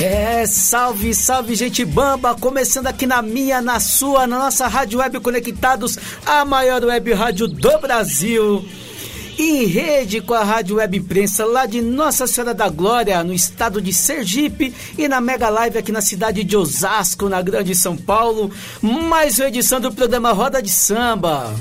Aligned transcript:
É, 0.00 0.46
salve, 0.46 1.12
salve, 1.12 1.56
gente 1.56 1.84
bamba! 1.84 2.32
Começando 2.32 2.86
aqui 2.86 3.04
na 3.04 3.20
minha, 3.20 3.60
na 3.60 3.80
sua, 3.80 4.28
na 4.28 4.38
nossa 4.38 4.68
Rádio 4.68 5.00
Web 5.00 5.18
Conectados, 5.18 5.98
a 6.24 6.44
maior 6.44 6.84
web 6.84 7.12
rádio 7.12 7.48
do 7.48 7.78
Brasil. 7.80 8.64
Em 9.36 9.64
rede 9.64 10.20
com 10.20 10.34
a 10.34 10.44
Rádio 10.44 10.76
Web 10.76 10.98
Imprensa 10.98 11.44
lá 11.44 11.66
de 11.66 11.82
Nossa 11.82 12.28
Senhora 12.28 12.54
da 12.54 12.68
Glória, 12.68 13.24
no 13.24 13.34
estado 13.34 13.82
de 13.82 13.92
Sergipe, 13.92 14.72
e 14.96 15.08
na 15.08 15.20
Mega 15.20 15.48
Live 15.48 15.78
aqui 15.78 15.90
na 15.90 16.00
cidade 16.00 16.44
de 16.44 16.56
Osasco, 16.56 17.28
na 17.28 17.42
Grande 17.42 17.74
São 17.74 17.96
Paulo. 17.96 18.52
Mais 18.80 19.40
uma 19.40 19.48
edição 19.48 19.80
do 19.80 19.92
programa 19.92 20.30
Roda 20.30 20.62
de 20.62 20.70
Samba. 20.70 21.52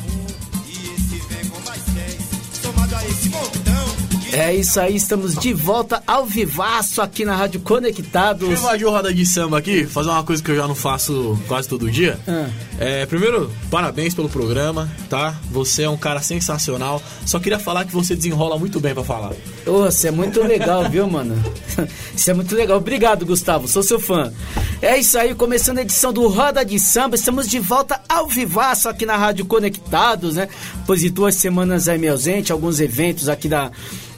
É 4.31 4.55
isso 4.55 4.79
aí, 4.79 4.95
estamos 4.95 5.35
de 5.35 5.53
volta 5.53 6.01
ao 6.05 6.25
vivaço 6.25 7.01
aqui 7.01 7.23
na 7.23 7.35
Rádio 7.35 7.61
Conectados. 7.61 8.47
Deixa 8.47 8.61
eu 8.61 8.67
invadir 8.67 8.87
o 8.87 8.91
Roda 8.91 9.13
de 9.13 9.25
Samba 9.25 9.57
aqui, 9.57 9.85
fazer 9.85 10.09
uma 10.09 10.23
coisa 10.23 10.43
que 10.43 10.51
eu 10.51 10.55
já 10.55 10.67
não 10.67 10.75
faço 10.75 11.39
quase 11.47 11.67
todo 11.67 11.89
dia. 11.89 12.19
Ah. 12.27 12.47
É, 12.79 13.05
primeiro, 13.05 13.51
parabéns 13.71 14.13
pelo 14.13 14.29
programa, 14.29 14.89
tá? 15.09 15.35
Você 15.51 15.83
é 15.83 15.89
um 15.89 15.97
cara 15.97 16.21
sensacional. 16.21 17.01
Só 17.25 17.39
queria 17.39 17.59
falar 17.59 17.85
que 17.85 17.93
você 17.93 18.15
desenrola 18.15 18.57
muito 18.57 18.79
bem 18.79 18.93
para 18.93 19.03
falar. 19.03 19.31
Ô, 19.65 19.83
você 19.83 20.09
é 20.09 20.11
muito 20.11 20.41
legal, 20.41 20.89
viu, 20.89 21.07
mano? 21.07 21.35
Isso 22.15 22.29
é 22.29 22.33
muito 22.33 22.55
legal. 22.55 22.77
Obrigado, 22.77 23.25
Gustavo, 23.25 23.67
sou 23.67 23.83
seu 23.83 23.99
fã. 23.99 24.31
É 24.79 24.97
isso 24.97 25.17
aí, 25.17 25.33
começando 25.33 25.79
a 25.79 25.81
edição 25.81 26.13
do 26.13 26.27
Roda 26.27 26.63
de 26.63 26.79
Samba. 26.79 27.15
Estamos 27.15 27.47
de 27.47 27.59
volta 27.59 27.99
ao 28.07 28.27
vivaço 28.27 28.87
aqui 28.87 29.07
na 29.07 29.17
Rádio 29.17 29.45
Conectados, 29.45 30.35
né? 30.35 30.47
Pois 30.85 31.01
de 31.01 31.09
duas 31.09 31.33
semanas 31.35 31.87
aí 31.87 31.97
me 31.97 32.07
ausente, 32.07 32.51
alguns 32.51 32.79
eventos 32.79 33.27
aqui 33.27 33.49
da 33.49 33.71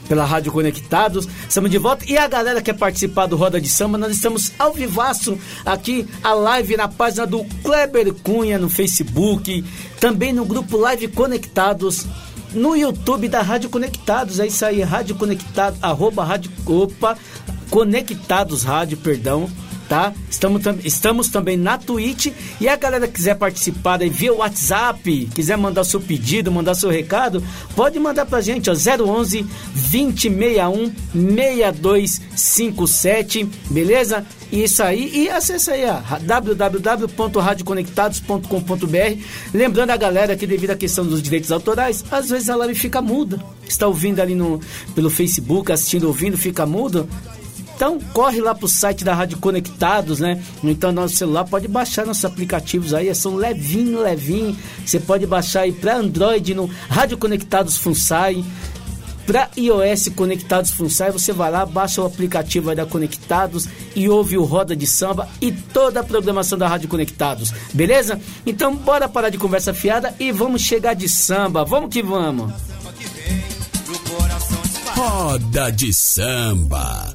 pela 0.09 0.25
Rádio 0.25 0.51
Conectados. 0.51 1.29
Estamos 1.47 1.69
de 1.69 1.77
volta. 1.77 2.03
E 2.05 2.17
a 2.17 2.27
galera 2.27 2.59
que 2.59 2.73
quer 2.73 2.77
participar 2.77 3.27
do 3.27 3.37
Roda 3.37 3.61
de 3.61 3.69
Samba, 3.69 3.97
nós 3.97 4.11
estamos 4.11 4.51
ao 4.57 4.73
vivaço 4.73 5.37
aqui, 5.63 6.05
a 6.23 6.33
live 6.33 6.75
na 6.75 6.87
página 6.87 7.25
do 7.25 7.45
Kleber 7.63 8.13
Cunha 8.15 8.57
no 8.57 8.69
Facebook, 8.69 9.63
também 9.99 10.33
no 10.33 10.43
grupo 10.43 10.75
Live 10.75 11.07
Conectados 11.09 12.05
no 12.51 12.75
YouTube 12.75 13.29
da 13.29 13.43
Rádio 13.43 13.69
Conectados. 13.69 14.39
É 14.39 14.47
isso 14.47 14.65
aí, 14.65 14.81
Rádio 14.81 15.15
Conectado, 15.15 15.77
arroba 15.81 16.23
Rádio, 16.23 16.51
opa, 16.65 17.15
Conectados 17.69 18.63
Rádio, 18.63 18.97
perdão 18.97 19.47
tá? 19.89 20.13
Estamos, 20.29 20.61
estamos 20.85 21.27
também 21.29 21.57
na 21.57 21.79
Twitch 21.79 22.27
e 22.61 22.69
a 22.69 22.75
galera 22.75 23.07
que 23.07 23.15
quiser 23.15 23.33
participar 23.35 23.99
aí 24.01 24.09
via 24.09 24.31
WhatsApp, 24.31 25.27
quiser 25.33 25.57
mandar 25.57 25.83
seu 25.83 25.99
pedido, 25.99 26.51
mandar 26.51 26.75
seu 26.75 26.91
recado, 26.91 27.43
pode 27.75 27.99
mandar 27.99 28.27
pra 28.27 28.39
gente, 28.39 28.69
ó, 28.69 28.73
011 28.73 29.43
2061 29.91 30.93
6257, 31.13 33.49
beleza? 33.71 34.23
Isso 34.51 34.83
aí, 34.83 35.11
e 35.15 35.29
acessa 35.29 35.73
aí 35.73 35.85
a 35.85 36.01
www.radioconectados.com.br. 36.21 39.21
Lembrando 39.53 39.91
a 39.91 39.97
galera 39.97 40.35
que 40.35 40.47
devido 40.47 40.71
à 40.71 40.75
questão 40.75 41.05
dos 41.05 41.21
direitos 41.21 41.51
autorais, 41.51 42.03
às 42.11 42.29
vezes 42.29 42.49
a 42.49 42.55
live 42.55 42.73
fica 42.73 42.99
muda. 43.01 43.39
Está 43.67 43.85
ouvindo 43.87 44.19
ali 44.19 44.33
no, 44.33 44.59
pelo 44.95 45.11
Facebook, 45.11 45.71
assistindo, 45.71 46.07
ouvindo, 46.07 46.35
fica 46.37 46.65
mudo 46.65 47.07
então, 47.79 47.97
corre 48.11 48.41
lá 48.41 48.53
pro 48.53 48.67
site 48.67 49.05
da 49.05 49.13
Rádio 49.13 49.37
Conectados, 49.37 50.19
né? 50.19 50.43
Então, 50.61 50.91
nosso 50.91 51.15
celular 51.15 51.45
pode 51.45 51.65
baixar 51.65 52.05
nossos 52.05 52.25
aplicativos 52.25 52.93
aí, 52.93 53.15
são 53.15 53.37
levinho, 53.37 54.01
levinho. 54.01 54.53
Você 54.85 54.99
pode 54.99 55.25
baixar 55.25 55.61
aí 55.61 55.71
para 55.71 55.95
Android 55.95 56.53
no 56.53 56.69
Rádio 56.89 57.17
Conectados 57.17 57.77
Funsai. 57.77 58.43
Para 59.25 59.49
iOS 59.55 60.09
Conectados 60.13 60.71
Funsai, 60.71 61.09
você 61.09 61.31
vai 61.31 61.49
lá, 61.49 61.65
baixa 61.65 62.01
o 62.01 62.05
aplicativo 62.05 62.75
da 62.75 62.85
Conectados 62.85 63.69
e 63.95 64.09
ouve 64.09 64.37
o 64.37 64.43
Roda 64.43 64.75
de 64.75 64.85
Samba 64.85 65.29
e 65.39 65.49
toda 65.49 66.01
a 66.01 66.03
programação 66.03 66.57
da 66.57 66.67
Rádio 66.67 66.89
Conectados, 66.89 67.53
beleza? 67.73 68.19
Então 68.45 68.75
bora 68.75 69.07
parar 69.07 69.29
de 69.29 69.37
conversa 69.37 69.73
fiada 69.73 70.13
e 70.19 70.33
vamos 70.33 70.63
chegar 70.63 70.95
de 70.95 71.07
samba, 71.07 71.63
vamos 71.63 71.93
que 71.93 72.03
vamos! 72.03 72.51
Roda 74.97 75.71
de 75.71 75.93
Samba. 75.93 77.13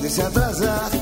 Pode 0.00 0.08
se 0.08 0.22
atrasar. 0.22 0.99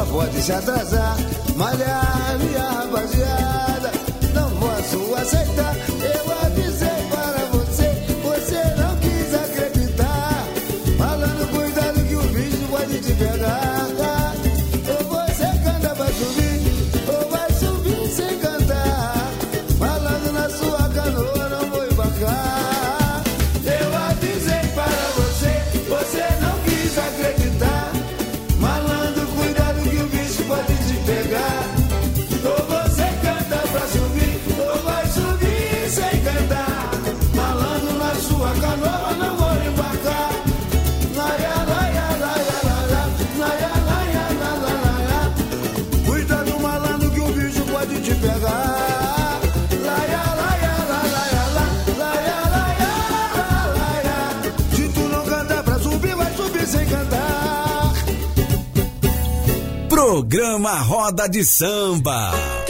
Pode 0.00 0.40
se 0.40 0.52
atrasar, 0.52 1.16
malhar 1.54 2.11
Programa 60.12 60.74
Roda 60.82 61.26
de 61.26 61.42
Samba. 61.42 62.61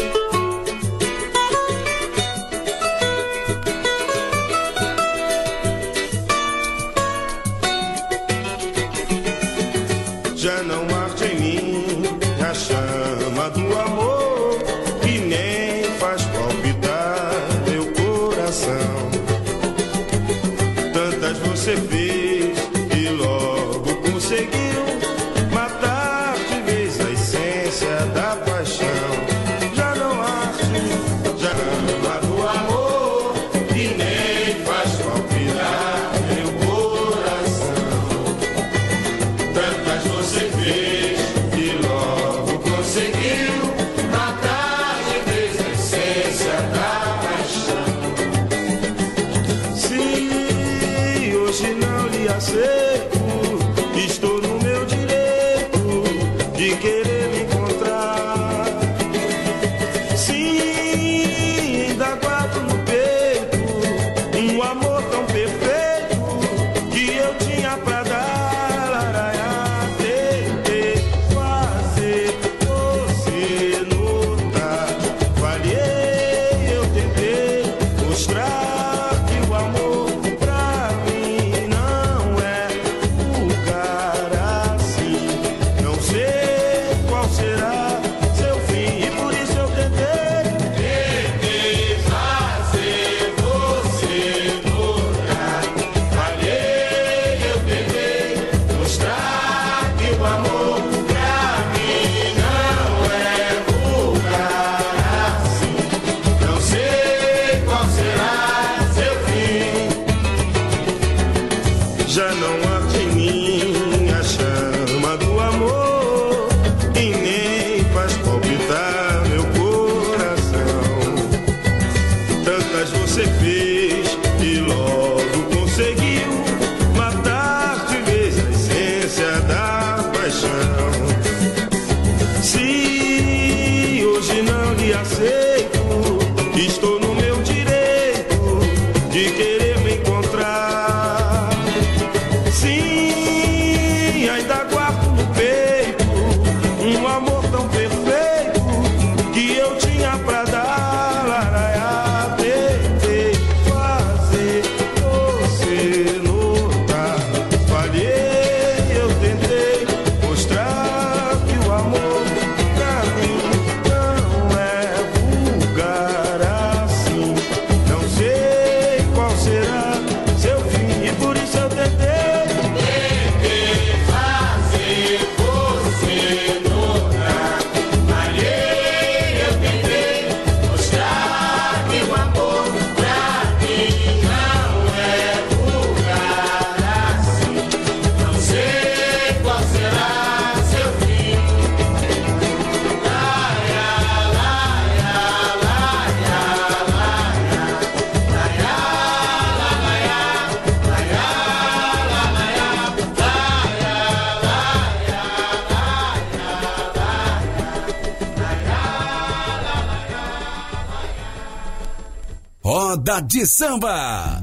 De 213.26 213.46
Samba. 213.46 214.42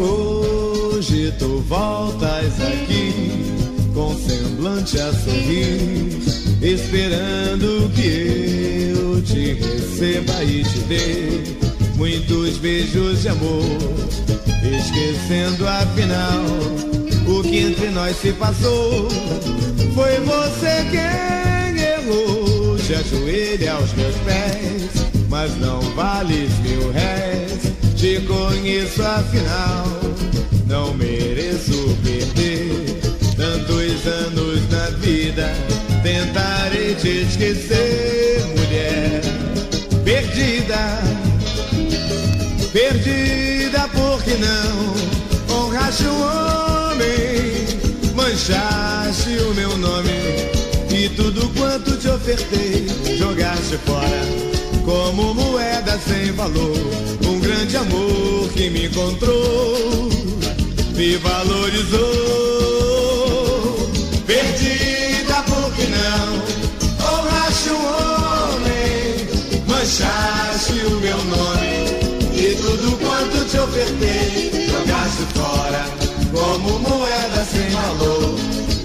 Hoje 0.00 1.32
tu 1.38 1.60
voltas 1.68 2.60
aqui 2.60 3.44
com 3.94 4.16
semblante 4.16 4.98
a 4.98 5.12
sorrir, 5.12 6.22
esperando 6.62 7.90
que 7.94 8.92
eu 8.96 9.22
te 9.22 9.54
receba 9.54 10.44
e 10.44 10.62
te 10.64 10.78
dê 10.80 11.56
muitos 11.96 12.58
beijos 12.58 13.22
de 13.22 13.28
amor, 13.28 13.64
esquecendo 14.62 15.68
afinal 15.68 16.91
que 17.52 17.58
entre 17.58 17.90
nós 17.90 18.16
se 18.16 18.32
passou. 18.32 19.08
Foi 19.94 20.18
você 20.20 20.86
quem 20.90 21.82
errou. 21.82 22.78
Te 22.78 22.94
ajoelha 22.94 23.74
aos 23.74 23.92
meus 23.92 24.16
pés, 24.24 25.06
mas 25.28 25.54
não 25.58 25.80
vales 25.94 26.50
mil 26.60 26.90
réis. 26.92 27.70
Te 27.94 28.20
conheço 28.22 29.02
afinal, 29.02 29.86
não 30.66 30.94
mereço 30.94 31.94
perder 32.02 32.98
tantos 33.36 34.06
anos 34.06 34.70
na 34.70 34.88
vida. 34.96 35.52
Tentarei 36.02 36.94
te 36.94 37.26
esquecer, 37.28 38.44
mulher 38.56 39.20
perdida, 40.04 40.98
perdida 42.72 43.88
porque 43.92 44.34
não 44.36 45.11
honraste 45.92 46.04
o 46.06 46.14
homem, 46.90 47.66
manchaste 48.14 49.36
o 49.42 49.54
meu 49.54 49.76
nome 49.76 50.10
e 50.90 51.08
tudo 51.10 51.48
quanto 51.50 51.96
te 51.98 52.08
ofertei 52.08 52.86
jogaste 53.18 53.76
fora 53.84 54.22
como 54.84 55.34
moeda 55.34 55.98
sem 55.98 56.32
valor. 56.32 56.76
Um 57.26 57.38
grande 57.40 57.76
amor 57.76 58.48
que 58.54 58.70
me 58.70 58.86
encontrou, 58.86 60.08
me 60.94 61.16
valorizou. 61.18 62.00
Perdida 64.26 65.42
porque 65.42 65.86
não 65.88 66.42
honraste 67.06 67.68
o 67.68 67.76
homem, 68.54 69.28
manchaste 69.66 70.72
o 70.86 71.00
meu 71.00 71.18
nome 71.24 72.01
ofertei, 73.62 74.68
jogaste 74.68 75.24
fora 75.34 75.84
como 76.32 76.78
moeda 76.80 77.44
sem 77.44 77.70
valor. 77.70 78.34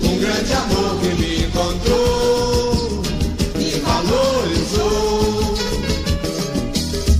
Um 0.03 0.19
grande 0.19 0.53
amor 0.53 0.99
que 0.99 1.13
me 1.15 1.45
encontrou 1.45 3.01
e 3.59 3.79
valorizou. 3.79 5.57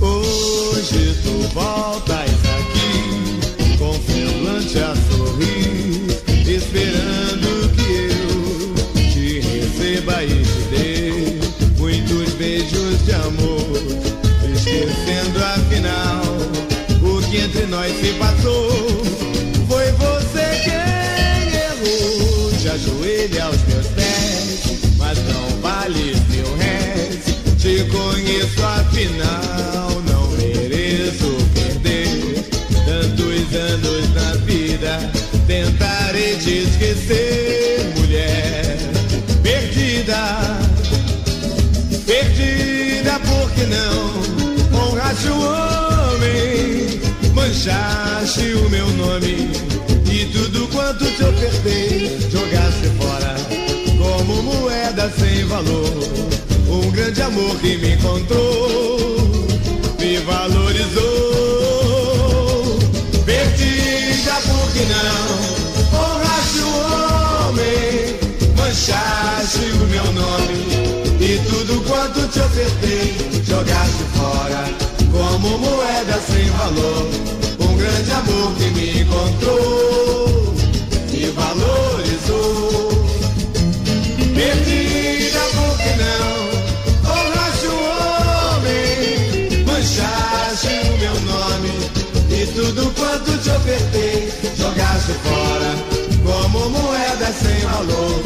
Hoje 0.00 1.16
tu 1.22 1.48
voltas 1.54 2.30
aqui, 2.58 3.76
com 3.78 3.92
semblante 3.94 4.78
a 4.78 4.94
sorrir, 5.10 6.06
esperando 6.46 7.70
que 7.76 7.92
eu 8.10 9.10
te 9.12 9.40
receba 9.40 10.24
e 10.24 10.42
te 10.42 10.67
nós 17.68 17.92
se 18.00 18.12
passou. 18.14 18.70
Foi 19.68 19.92
você 19.92 20.46
quem 20.64 21.54
errou, 21.60 22.50
te 22.60 22.68
ajoelha 22.68 23.44
aos 23.44 23.62
meus 23.66 23.86
pés, 23.88 24.96
mas 24.96 25.18
não 25.18 25.60
vale 25.60 26.14
meu 26.30 26.56
resto. 26.56 27.56
Te 27.58 27.84
conheço 27.90 28.64
afinal, 28.64 30.02
não 30.08 30.30
mereço 30.32 31.36
perder 31.54 32.44
tantos 32.84 33.54
anos 33.54 34.14
na 34.14 34.32
vida. 34.44 35.10
Tentarei 35.46 36.36
te 36.36 36.64
esquecer, 36.64 37.92
mulher 37.96 38.78
perdida, 39.42 40.58
perdida 42.06 43.18
porque 43.20 43.64
não 43.66 44.78
honraste 44.78 45.28
o 45.28 45.40
homem, 45.40 46.87
manchaste 47.48 48.52
o 48.52 48.68
meu 48.68 48.86
nome 48.90 49.50
e 50.12 50.26
tudo 50.26 50.68
quanto 50.68 51.06
te 51.06 51.24
ofertei 51.24 52.18
jogaste 52.30 52.90
fora 52.98 53.34
como 53.96 54.42
moeda 54.42 55.10
sem 55.18 55.46
valor. 55.46 55.90
Um 56.68 56.90
grande 56.90 57.22
amor 57.22 57.56
que 57.60 57.78
me 57.78 57.94
encontrou, 57.94 58.98
me 59.98 60.18
valorizou. 60.18 60.98
Perdida 63.24 64.34
porque 64.46 64.84
não 64.92 65.38
honraste 65.98 66.58
o 66.60 66.68
homem, 67.48 68.18
manchaste 68.58 69.70
o 69.72 69.86
meu 69.86 70.04
nome 70.12 70.66
e 71.18 71.40
tudo 71.48 71.80
quanto 71.88 72.28
te 72.28 72.40
ofertei 72.40 73.16
jogaste 73.42 74.04
fora 74.14 74.68
como 75.10 75.58
moeda 75.58 76.20
sem 76.30 76.44
valor. 76.50 77.37
Grande 78.08 78.30
amor 78.30 78.54
que 78.54 78.70
me 78.70 79.00
encontrou, 79.02 80.54
me 81.12 81.26
valorizou. 81.28 82.88
Perdida 84.34 85.40
porque 85.52 85.90
não 86.00 86.38
honraste 87.12 87.66
o 87.66 87.76
homem, 88.56 89.64
manchaste 89.66 90.68
o 90.88 90.96
meu 90.98 91.16
nome 91.20 91.72
e 92.30 92.46
tudo 92.46 92.90
quanto 92.96 93.36
te 93.42 93.50
ofertei 93.50 94.32
jogaste 94.56 95.12
fora 95.24 95.72
como 96.24 96.70
moeda 96.70 97.30
sem 97.30 97.60
valor. 97.66 98.22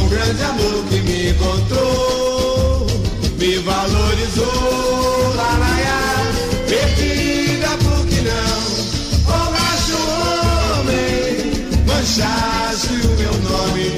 Um 0.00 0.08
grande 0.08 0.42
amor 0.44 0.84
que 0.88 1.00
me 1.00 1.30
encontrou, 1.30 2.86
me 3.38 3.58
valorizou. 3.58 5.34
Laraia, 5.34 5.66
perdida 5.66 5.75
manchaste 12.06 12.94
o 13.04 13.08
meu 13.18 13.32
nome 13.50 13.88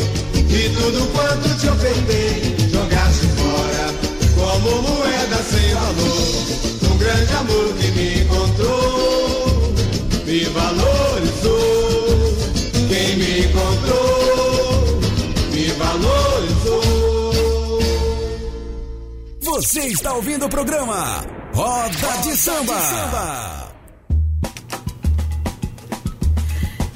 e 0.49 0.71
tudo 0.71 1.07
quanto 1.13 1.55
te 1.59 1.69
ofertei 1.69 2.57
jogaste 2.73 3.27
fora 3.37 3.93
como 4.35 4.83
moeda 4.83 5.37
sem 5.43 5.75
valor. 5.75 6.91
Um 6.91 6.97
grande 6.97 7.33
amor 7.35 7.75
que 7.75 7.91
me 7.91 8.21
encontrou, 8.23 9.75
me 10.25 10.45
valorizou. 10.45 11.59
Quem 12.89 13.17
me 13.19 13.41
encontrou, 13.41 15.01
me 15.53 15.67
valorizou. 15.73 17.29
Você 19.41 19.81
está 19.81 20.15
ouvindo 20.15 20.47
o 20.47 20.49
programa 20.49 21.27
Roda 21.53 22.17
de 22.23 22.35
Samba. 22.37 23.68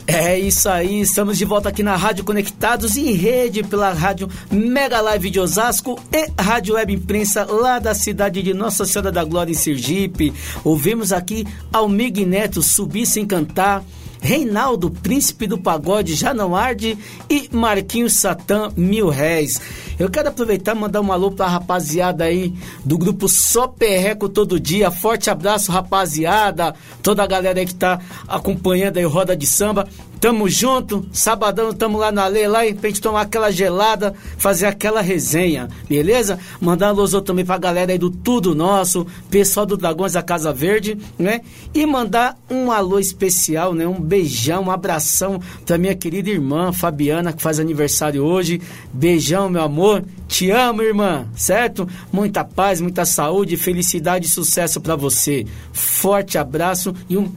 É 0.07 0.37
isso 0.37 0.69
aí, 0.69 1.01
estamos 1.01 1.39
de 1.39 1.45
volta 1.45 1.69
aqui 1.69 1.83
na 1.83 1.95
Rádio 1.95 2.25
Conectados 2.25 2.97
em 2.97 3.13
rede 3.13 3.63
pela 3.63 3.93
Rádio 3.93 4.29
Mega 4.51 5.01
Live 5.01 5.31
de 5.31 5.39
Osasco 5.39 5.97
e 6.13 6.29
Rádio 6.41 6.75
Web 6.75 6.93
Imprensa 6.93 7.45
lá 7.45 7.79
da 7.79 7.95
cidade 7.95 8.43
de 8.43 8.53
Nossa 8.53 8.85
Senhora 8.85 9.13
da 9.13 9.23
Glória 9.23 9.53
em 9.53 9.55
Sergipe. 9.55 10.33
Ouvimos 10.65 11.13
aqui 11.13 11.47
Almig 11.73 12.27
Neto 12.27 12.63
subir 12.63 13.07
sem 13.07 13.25
cantar. 13.25 13.85
Reinaldo, 14.21 14.89
príncipe 14.89 15.49
do 15.49 15.59
pagode, 15.59 16.15
já 16.15 16.33
não 16.33 16.55
arde, 16.55 16.97
e 17.29 17.49
Marquinhos 17.53 18.13
Satã, 18.13 18.71
mil 18.77 19.09
réis. 19.09 19.61
Eu 20.03 20.11
quero 20.11 20.31
aproveitar 20.31 20.75
e 20.75 20.79
mandar 20.81 21.01
um 21.01 21.13
alô 21.13 21.31
pra 21.31 21.47
rapaziada 21.47 22.25
aí 22.25 22.53
do 22.85 22.99
grupo 22.99 23.29
Só 23.29 23.69
Perreco 23.69 24.29
Todo 24.29 24.59
Dia. 24.59 24.91
Forte 24.91 25.31
abraço, 25.31 25.71
rapaziada. 25.71 26.75
Toda 27.01 27.23
a 27.23 27.27
galera 27.27 27.61
aí 27.61 27.67
que 27.67 27.75
tá 27.77 28.01
acompanhando 28.27 28.97
aí 28.97 29.05
Roda 29.05 29.37
de 29.37 29.47
Samba. 29.47 29.87
Tamo 30.23 30.49
junto, 30.49 31.05
sabadão 31.13 31.73
tamo 31.73 31.99
lá 31.99 32.13
na 32.13 32.29
lei, 32.29 32.47
lá 32.47 32.61
pra 32.81 32.89
gente 32.89 33.01
tomar 33.01 33.23
aquela 33.23 33.51
gelada, 33.51 34.15
fazer 34.39 34.67
aquela 34.67 35.01
resenha, 35.01 35.69
beleza? 35.89 36.39
Mandar 36.61 36.87
um 36.87 36.91
alôzão 36.91 37.21
também 37.21 37.45
pra 37.45 37.59
galera 37.59 37.91
aí 37.91 37.99
do 37.99 38.09
Tudo 38.09 38.55
Nosso, 38.55 39.05
pessoal 39.29 39.67
do 39.67 39.77
Dragões 39.77 40.13
da 40.13 40.23
Casa 40.23 40.53
Verde, 40.53 40.97
né? 41.19 41.41
E 41.75 41.85
mandar 41.85 42.39
um 42.49 42.71
alô 42.71 43.01
especial, 43.01 43.75
né? 43.75 43.85
Um 43.85 44.01
beijão, 44.01 44.63
um 44.63 44.71
abração 44.71 45.41
pra 45.67 45.77
minha 45.77 45.97
querida 45.97 46.31
irmã 46.31 46.73
Fabiana, 46.73 47.33
que 47.33 47.43
faz 47.43 47.59
aniversário 47.59 48.23
hoje. 48.23 48.63
Beijão, 48.93 49.49
meu 49.49 49.63
amor. 49.63 50.05
Te 50.29 50.53
amo, 50.53 50.83
irmã, 50.83 51.27
certo? 51.35 51.89
Muita 52.13 52.45
paz, 52.45 52.81
muita 52.81 53.05
saúde, 53.05 53.57
felicidade 53.57 54.27
e 54.27 54.31
sucesso 54.31 54.81
pra 54.81 54.95
você. 54.95 55.45
Forte 55.73 56.39
abraço 56.39 56.95
e 57.09 57.17
um 57.17 57.29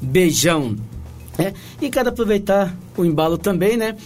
beijão. 0.00 0.76
É, 1.42 1.54
e 1.80 1.90
quero 1.90 2.08
aproveitar 2.10 2.76
o 2.96 3.04
embalo 3.04 3.36
também, 3.36 3.76
né? 3.76 3.96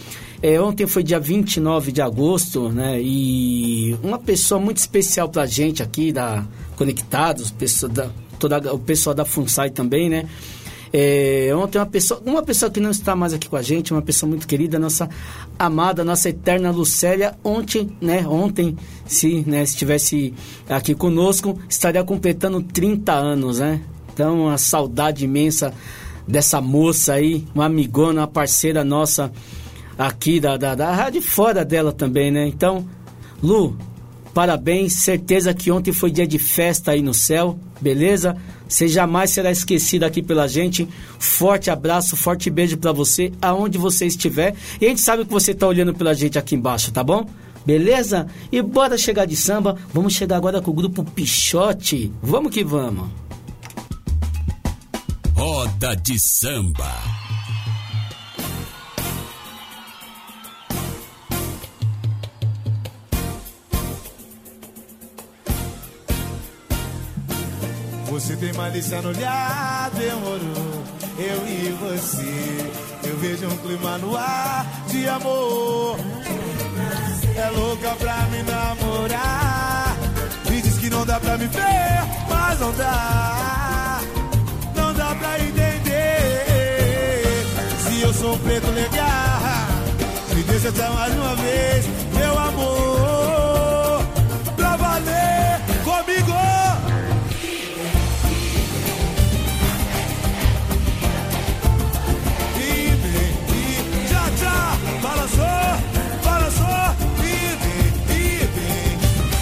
É, 0.41 0.59
ontem 0.59 0.87
foi 0.87 1.03
dia 1.03 1.19
29 1.19 1.91
de 1.91 2.01
agosto, 2.01 2.69
né? 2.69 2.99
E 3.01 3.95
uma 4.01 4.17
pessoa 4.17 4.59
muito 4.59 4.77
especial 4.77 5.29
pra 5.29 5.45
gente 5.45 5.83
aqui 5.83 6.11
da 6.11 6.43
Conectados, 6.75 7.49
pessoa 7.49 7.91
da, 7.91 8.09
toda, 8.39 8.73
o 8.73 8.79
pessoal 8.79 9.15
da 9.15 9.25
FUNSAI 9.25 9.71
também, 9.71 10.09
né? 10.09 10.25
É, 10.93 11.51
ontem 11.55 11.77
uma 11.77 11.85
pessoa, 11.85 12.21
uma 12.25 12.41
pessoa 12.41 12.71
que 12.71 12.79
não 12.79 12.91
está 12.91 13.15
mais 13.15 13.33
aqui 13.33 13.49
com 13.49 13.55
a 13.55 13.61
gente, 13.61 13.91
uma 13.91 14.01
pessoa 14.01 14.29
muito 14.29 14.47
querida, 14.47 14.79
nossa 14.79 15.09
amada, 15.59 16.03
nossa 16.03 16.29
eterna 16.29 16.71
Lucélia, 16.71 17.35
ontem, 17.43 17.95
né, 17.99 18.25
ontem, 18.27 18.77
se 19.05 19.43
né, 19.45 19.63
estivesse 19.63 20.33
aqui 20.69 20.95
conosco, 20.95 21.59
estaria 21.67 22.03
completando 22.03 22.61
30 22.61 23.11
anos, 23.11 23.59
né? 23.59 23.81
Então, 24.13 24.45
uma 24.45 24.57
saudade 24.57 25.25
imensa 25.25 25.73
dessa 26.27 26.59
moça 26.59 27.13
aí, 27.13 27.45
uma 27.55 27.65
amigona, 27.65 28.21
uma 28.21 28.27
parceira 28.27 28.83
nossa 28.83 29.31
aqui 29.97 30.39
da, 30.39 30.57
da, 30.57 30.75
da 30.75 30.93
rádio 30.93 31.21
fora 31.21 31.63
dela 31.63 31.91
também, 31.91 32.29
né? 32.29 32.45
Então, 32.45 32.85
Lu, 33.41 33.77
parabéns, 34.33 34.93
certeza 34.93 35.53
que 35.53 35.71
ontem 35.71 35.91
foi 35.91 36.11
dia 36.11 36.27
de 36.27 36.37
festa 36.37 36.91
aí 36.91 37.01
no 37.01 37.13
céu, 37.13 37.57
beleza? 37.79 38.35
Você 38.67 38.87
jamais 38.87 39.31
será 39.31 39.49
esquecido 39.51 40.03
aqui 40.03 40.21
pela 40.21 40.47
gente. 40.47 40.87
Forte 41.17 41.69
abraço, 41.69 42.17
forte 42.17 42.49
beijo 42.49 42.77
para 42.77 42.91
você, 42.91 43.31
aonde 43.41 43.77
você 43.77 44.05
estiver. 44.05 44.53
E 44.81 44.85
a 44.85 44.89
gente 44.89 45.01
sabe 45.01 45.23
que 45.25 45.31
você 45.31 45.53
tá 45.53 45.67
olhando 45.67 45.93
pela 45.93 46.13
gente 46.13 46.37
aqui 46.37 46.55
embaixo, 46.55 46.91
tá 46.91 47.03
bom? 47.03 47.25
Beleza? 47.65 48.27
E 48.51 48.61
bora 48.61 48.97
chegar 48.97 49.25
de 49.25 49.35
samba. 49.35 49.77
Vamos 49.93 50.13
chegar 50.13 50.37
agora 50.37 50.61
com 50.61 50.71
o 50.71 50.73
grupo 50.73 51.03
Pichote. 51.03 52.11
Vamos 52.21 52.51
que 52.51 52.63
vamos. 52.63 53.26
Roda 55.37 55.95
de 55.95 56.17
Samba. 56.17 56.91
Você 68.09 68.35
tem 68.35 68.51
malícia 68.53 68.99
no 69.03 69.09
olhar, 69.09 69.91
demorou. 69.91 70.83
Eu 71.19 71.47
e 71.47 71.77
você, 71.81 72.71
eu 73.07 73.17
vejo 73.19 73.47
um 73.47 73.57
clima 73.57 73.99
no 73.99 74.17
ar 74.17 74.65
de 74.87 75.07
amor. 75.07 75.99
É 77.35 77.49
louca 77.51 77.95
pra 77.95 78.23
me 78.31 78.41
namorar. 78.41 79.95
Me 80.49 80.61
diz 80.63 80.79
que 80.79 80.89
não 80.89 81.05
dá 81.05 81.19
pra 81.19 81.37
me 81.37 81.45
ver, 81.45 82.01
mas 82.27 82.59
não 82.59 82.71
dá. 82.73 83.36
Preto 88.47 88.71
legal. 88.71 89.41
Me 90.33 90.43
deixa 90.43 90.69
até 90.69 90.87
mais 90.89 91.13
uma 91.13 91.35
vez, 91.35 91.85
meu 92.13 92.39
amor, 92.39 94.05
pra 94.55 94.77
valer 94.77 95.59
comigo. 95.83 96.33
E 102.55 102.95
vem, 103.03 103.31
e 103.53 104.07
já, 104.07 104.23
já, 104.41 104.77
balançou, 105.01 105.67
balançou, 106.23 106.95
e 107.19 107.35
vem, 107.61 107.85
e 108.15 108.47
vem. 108.55 108.97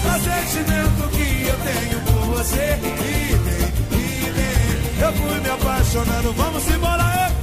O 0.10 0.16
sentimento 0.26 1.04
que 1.16 1.28
eu 1.48 1.58
tenho 1.68 1.98
por 2.06 2.24
você, 2.38 2.80
e 2.82 3.36
vem, 3.46 3.70
e 3.92 4.32
vem. 4.32 5.06
Eu 5.06 5.14
fui 5.14 5.40
me 5.42 5.50
apaixonando, 5.50 6.34
vamos 6.34 6.68
embora. 6.68 7.04
Eu 7.30 7.35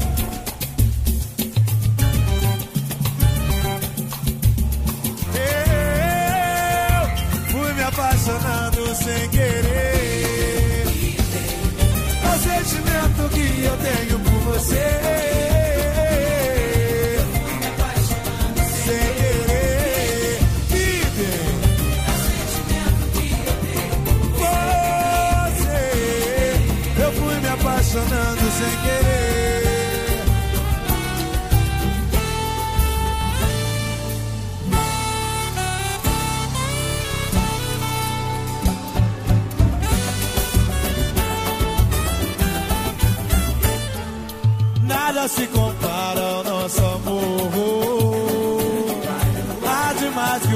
você. 14.62 15.01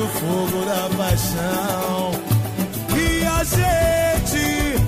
O 0.07 0.09
fogo 0.09 0.65
da 0.65 0.89
paixão. 0.97 2.13
E 2.97 3.25
a 3.27 3.45
gente 3.45 4.79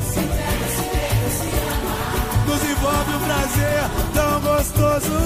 nos 2.46 2.62
envolve 2.70 3.12
um 3.14 3.22
prazer 3.26 3.80
tão 4.14 4.40
gostoso. 4.40 5.18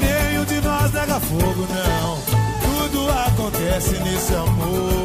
Nenhum 0.00 0.44
de 0.44 0.60
nós 0.62 0.92
nega 0.92 1.20
fogo, 1.20 1.66
não. 1.68 2.18
Tudo 2.62 3.10
acontece 3.10 3.98
nesse 4.00 4.34
amor. 4.34 4.99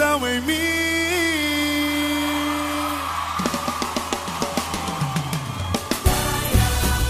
Erupção 0.00 0.26
em 0.26 0.40
mim. 0.40 0.54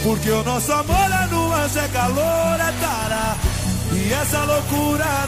Porque 0.04 0.30
o 0.30 0.44
nosso 0.44 0.72
amor 0.72 0.94
é 0.94 1.26
nuance, 1.26 1.78
é 1.78 1.88
calor, 1.88 2.60
é 2.60 2.72
tara 2.80 3.36
E 3.92 4.12
essa 4.12 4.44
loucura 4.44 5.26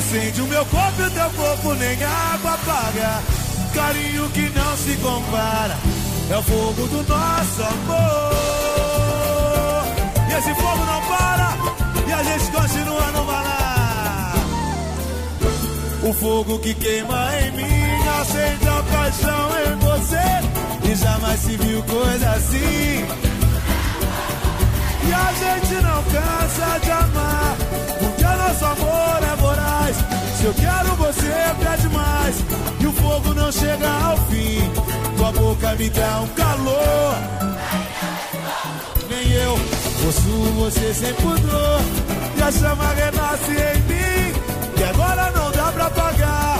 Acende 0.00 0.40
o 0.40 0.46
meu 0.46 0.64
corpo 0.64 1.02
e 1.02 1.04
o 1.04 1.10
teu 1.10 1.30
corpo 1.30 1.74
nem 1.74 2.02
água 2.02 2.54
apaga. 2.54 3.22
Carinho 3.74 4.30
que 4.30 4.48
não 4.48 4.76
se 4.78 4.96
compara 4.96 5.76
É 6.30 6.36
o 6.38 6.42
fogo 6.42 6.88
do 6.88 7.06
nosso 7.06 7.62
amor. 7.62 8.30
E 10.26 10.32
esse 10.32 10.54
fogo 10.54 10.84
não 10.86 11.02
para 11.02 11.54
E 12.08 12.12
a 12.12 12.22
gente 12.22 12.50
continua 12.50 13.12
no 13.12 13.24
parar 13.26 14.34
O 16.02 16.12
fogo 16.14 16.58
que 16.60 16.74
queima 16.74 17.30
em 17.42 17.50
mim 17.52 17.90
Acende 18.20 18.68
a 18.68 18.82
paixão 18.82 19.48
em 19.64 19.76
você. 19.78 20.90
E 20.90 20.94
jamais 20.94 21.40
se 21.40 21.56
viu 21.56 21.82
coisa 21.84 22.30
assim. 22.30 23.06
E 25.08 25.12
a 25.12 25.32
gente 25.32 25.74
não 25.82 26.02
cansa 26.04 26.78
de 26.84 26.90
amar, 26.90 27.56
nosso 28.50 28.64
amor 28.64 29.22
é 29.22 29.36
voraz. 29.36 29.96
Se 30.36 30.44
eu 30.44 30.54
quero 30.54 30.96
você, 30.96 31.32
pede 31.60 31.88
mais. 31.94 32.36
E 32.80 32.86
o 32.86 32.92
fogo 32.92 33.34
não 33.34 33.52
chega 33.52 33.88
ao 33.88 34.16
fim. 34.28 34.70
Tua 35.16 35.32
boca 35.32 35.74
me 35.76 35.88
dá 35.90 36.20
um 36.20 36.28
calor. 36.28 37.14
Nem 39.08 39.32
eu 39.32 39.58
possuo 40.02 40.44
você 40.58 40.94
sem 40.94 41.14
pudor. 41.14 41.80
E 42.36 42.42
a 42.42 42.50
chama 42.50 42.92
renasce 42.94 43.52
em 43.52 43.80
mim. 43.82 44.34
E 44.78 44.84
agora 44.84 45.30
não 45.30 45.50
dá 45.52 45.70
pra 45.72 45.86
apagar. 45.86 46.58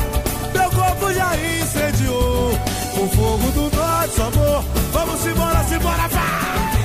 Meu 0.55 0.71
corpo 0.71 1.13
já 1.13 1.33
incendiou. 1.37 2.53
O 2.97 3.09
fogo 3.09 3.51
do 3.53 3.77
nosso 3.77 4.23
amor. 4.23 4.65
Vamos 4.93 5.27
embora, 5.27 5.65
simbora, 5.65 6.09
vai! 6.09 6.80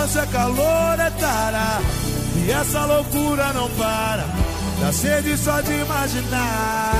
romance 0.00 0.18
é 0.18 0.26
calor, 0.26 0.98
é 0.98 1.10
tara. 1.10 1.80
E 2.36 2.50
essa 2.50 2.84
loucura 2.86 3.52
não 3.52 3.68
para, 3.70 4.24
dá 4.80 4.92
sede 4.92 5.36
só 5.36 5.60
de 5.60 5.72
imaginar. 5.72 6.92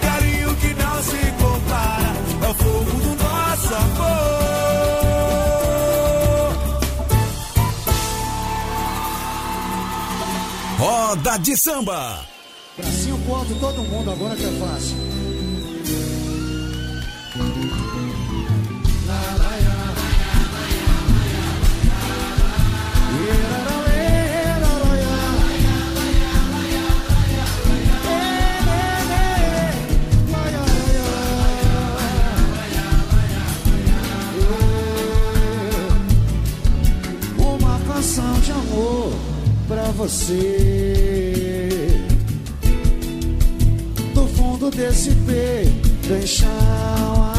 Carinho 0.00 0.56
que 0.56 0.74
não 0.74 1.02
se 1.02 1.32
compara, 1.42 2.14
é 2.42 2.48
o 2.48 2.54
fogo 2.54 2.92
do 2.92 3.16
nosso 3.22 3.74
amor. 3.74 4.34
Roda 10.78 11.38
de 11.38 11.56
samba. 11.56 12.20
Brasil 12.76 13.18
corta 13.26 13.54
todo 13.60 13.82
mundo, 13.84 14.10
agora 14.10 14.36
que 14.36 14.44
é 14.44 14.50
fácil. 14.58 15.23
Você. 39.96 41.88
Do 44.14 44.26
fundo 44.28 44.70
desse 44.70 45.10
peito 45.26 45.84
vem 46.08 46.26
chamas 46.26 47.34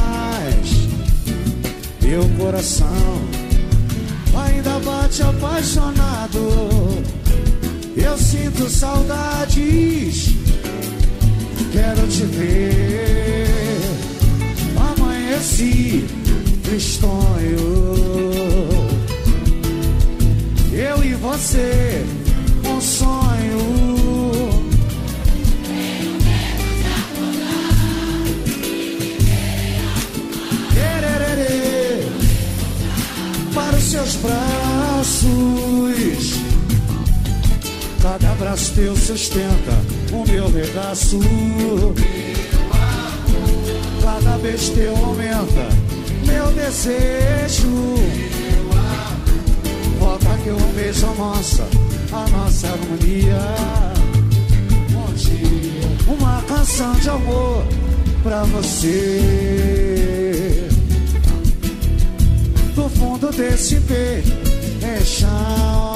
Meu 2.01 2.27
coração 2.37 3.35
ainda 4.35 4.79
bate 4.79 5.21
apaixonado. 5.21 6.39
Eu 7.95 8.17
sinto 8.17 8.69
saudades, 8.69 10.29
quero 11.71 12.07
te 12.07 12.23
ver. 12.23 13.47
Amanheci 14.77 16.05
tristonho. 16.63 17.85
Eu 20.73 21.03
e 21.03 21.13
você, 21.13 22.05
abraço 38.55 38.73
teu 38.73 38.95
sustenta 38.95 39.73
o 40.13 40.25
meu 40.29 40.49
regaço. 40.51 41.19
Cada 44.01 44.37
vez 44.37 44.69
teu 44.69 44.95
aumenta 44.95 45.67
meu 46.25 46.47
desejo. 46.51 47.95
Volta 49.99 50.37
que 50.43 50.49
eu 50.49 50.57
vejo 50.75 51.05
a 51.05 51.13
nossa, 51.15 51.67
a 52.11 52.27
nossa 52.29 52.67
harmonia. 52.67 53.39
Bom 54.91 55.13
dia, 55.13 55.87
uma 56.07 56.41
canção 56.43 56.93
de 56.95 57.09
amor 57.09 57.65
pra 58.23 58.43
você. 58.43 59.09
Do 62.75 62.89
fundo 62.89 63.31
desse 63.31 63.79
peito, 63.81 64.31
é 64.81 64.99
chamas. 65.03 65.95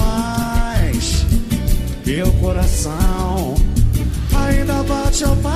Meu 2.06 2.30
coração 2.34 3.54
ainda 4.34 4.82
bate 4.82 5.24
apaixonado. 5.24 5.49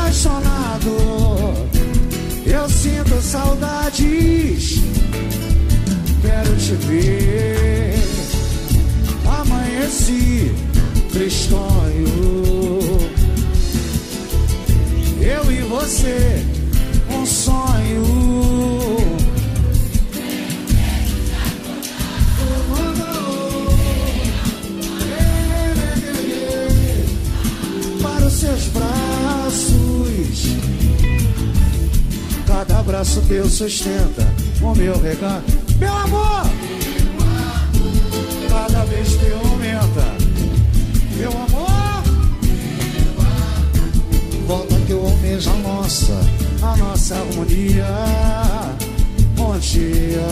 Cada 33.04 33.10
abraço 33.10 33.20
teu 33.28 33.48
sustenta 33.48 34.26
o 34.62 34.74
meu 34.74 34.98
regalo. 34.98 35.44
Meu 35.78 35.92
amor! 35.92 36.44
cada 38.48 38.84
vez 38.84 39.16
que 39.16 39.32
aumenta. 39.32 40.14
Meu 41.16 41.30
amor, 41.30 42.02
volta 44.46 44.74
que 44.86 44.92
eu 44.92 45.04
almejo 45.04 45.50
a 45.50 45.54
nossa, 45.54 46.20
a 46.62 46.76
nossa 46.76 47.16
harmonia. 47.16 47.86
Bom 49.36 49.58
dia, 49.58 50.26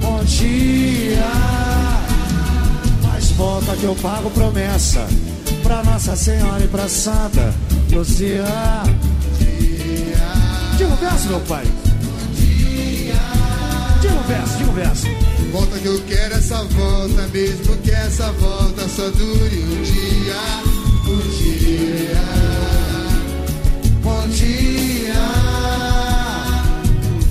bom 0.00 0.22
dia. 0.24 1.32
Mas 3.02 3.30
volta 3.32 3.76
que 3.76 3.84
eu 3.84 3.94
pago 3.96 4.30
promessa 4.30 5.06
pra 5.62 5.82
Nossa 5.82 6.14
Senhora 6.14 6.62
e 6.62 6.68
pra 6.68 6.88
Santa 6.88 7.52
Luzia. 7.90 8.44
Verso, 11.20 11.28
meu 11.28 11.40
pai. 11.40 11.64
Diga 14.00 14.14
um 14.14 14.22
verso, 14.22 14.56
diga 14.56 14.70
um 14.70 14.74
verso. 14.74 15.06
Volta 15.52 15.78
que 15.78 15.86
eu 15.86 16.02
quero 16.08 16.34
essa 16.34 16.64
volta, 16.64 17.26
mesmo 17.28 17.76
que 17.78 17.90
essa 17.90 18.32
volta 18.32 18.88
só 18.88 19.10
dure 19.10 19.62
um 19.62 19.82
dia, 19.82 20.40
um 21.06 21.18
dia. 21.36 22.22
Bom 24.02 24.28
dia, 24.28 25.14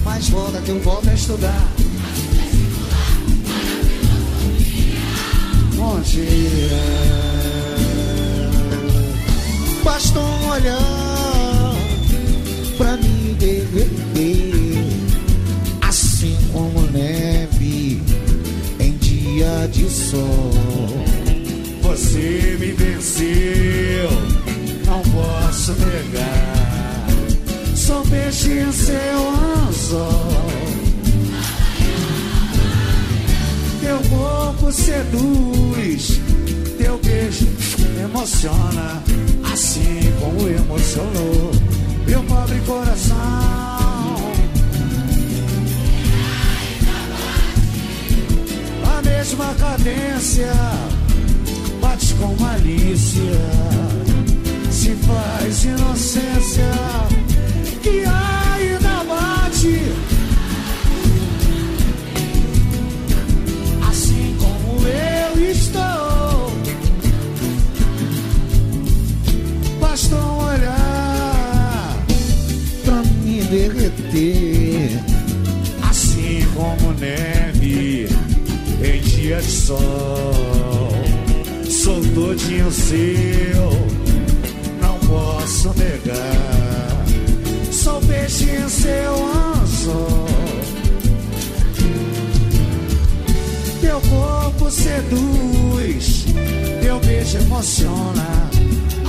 mas 0.06 0.30
volta 0.30 0.62
que 0.62 0.70
eu 0.70 0.80
volto 0.82 1.10
a 1.10 1.14
estudar. 1.16 1.68
Bom 5.76 6.00
dia, 6.02 6.80
basta 9.84 10.20
um 10.20 10.50
olhar 10.50 10.78
pra 12.78 12.96
derreter, 12.96 13.09
assim 16.20 16.38
como 16.52 16.82
neve 16.92 18.02
em 18.80 18.92
dia 18.98 19.68
de 19.72 19.90
sol. 19.90 20.52
Você 21.82 22.58
me 22.60 22.74
venceu, 22.74 24.10
não 24.86 25.02
posso 25.02 25.72
negar. 25.74 27.08
Sou 27.76 28.02
peixe 28.04 28.50
em 28.50 28.72
seu 28.72 29.68
anzol. 29.68 30.50
Teu 33.82 33.98
corpo 34.10 34.72
seduz, 34.72 36.20
teu 36.78 37.00
beijo 37.00 37.48
emociona, 38.04 39.02
assim 39.54 40.14
como 40.20 40.50
emocionou 40.50 41.52
meu 42.10 42.24
pobre 42.24 42.60
coração. 42.62 43.16
A 48.84 49.02
mesma 49.04 49.54
cadência 49.60 50.52
bate 51.80 52.14
com 52.16 52.36
malícia, 52.42 53.22
se 54.72 54.96
faz 54.96 55.64
inocência 55.66 56.72
que 57.84 58.00
ainda 58.00 58.49
neve 77.00 78.08
em 78.84 79.02
dia 79.02 79.38
de 79.42 79.52
sol. 79.52 80.92
Sou 81.70 82.02
todinho 82.14 82.72
seu, 82.72 83.72
não 84.82 85.00
posso 85.00 85.74
negar. 85.76 87.06
Sou 87.72 88.00
peixe 88.02 88.46
em 88.46 88.70
seu 88.70 89.16
anzol. 89.62 90.26
Teu 93.82 94.02
corpo 94.02 94.70
seduz, 94.70 96.26
teu 96.82 97.00
beijo 97.00 97.38
emociona, 97.38 98.50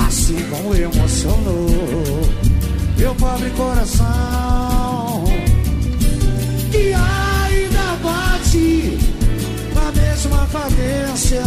assim 0.06 0.38
como 0.48 0.74
emocionou 0.74 2.20
meu 2.96 3.14
pobre 3.14 3.50
coração. 3.50 5.24
Ainda 6.72 7.29
cadência, 10.52 11.42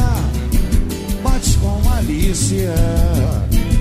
bate 1.24 1.58
com 1.58 1.90
a 1.90 1.94
polícia 2.04 2.74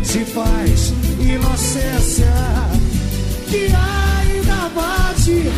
se 0.04 0.24
faz 0.26 0.92
inocência 1.18 2.32
que 3.48 3.66
ainda 3.66 4.68
bate. 4.74 5.50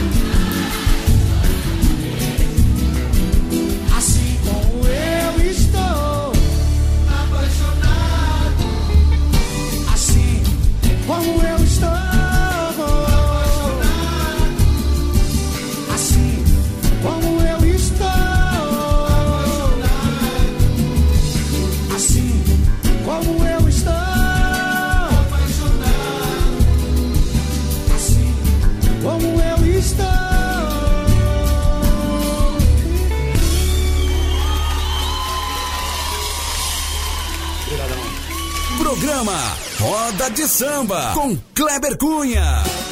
Assim 3.97 4.39
como 4.45 4.87
eu 4.87 5.51
estou 5.51 6.33
apaixonado, 7.23 8.65
assim 9.93 10.43
como 11.07 11.43
eu 11.43 11.64
com 41.15 41.37
Kleber 41.55 41.97
Cunha. 41.99 42.84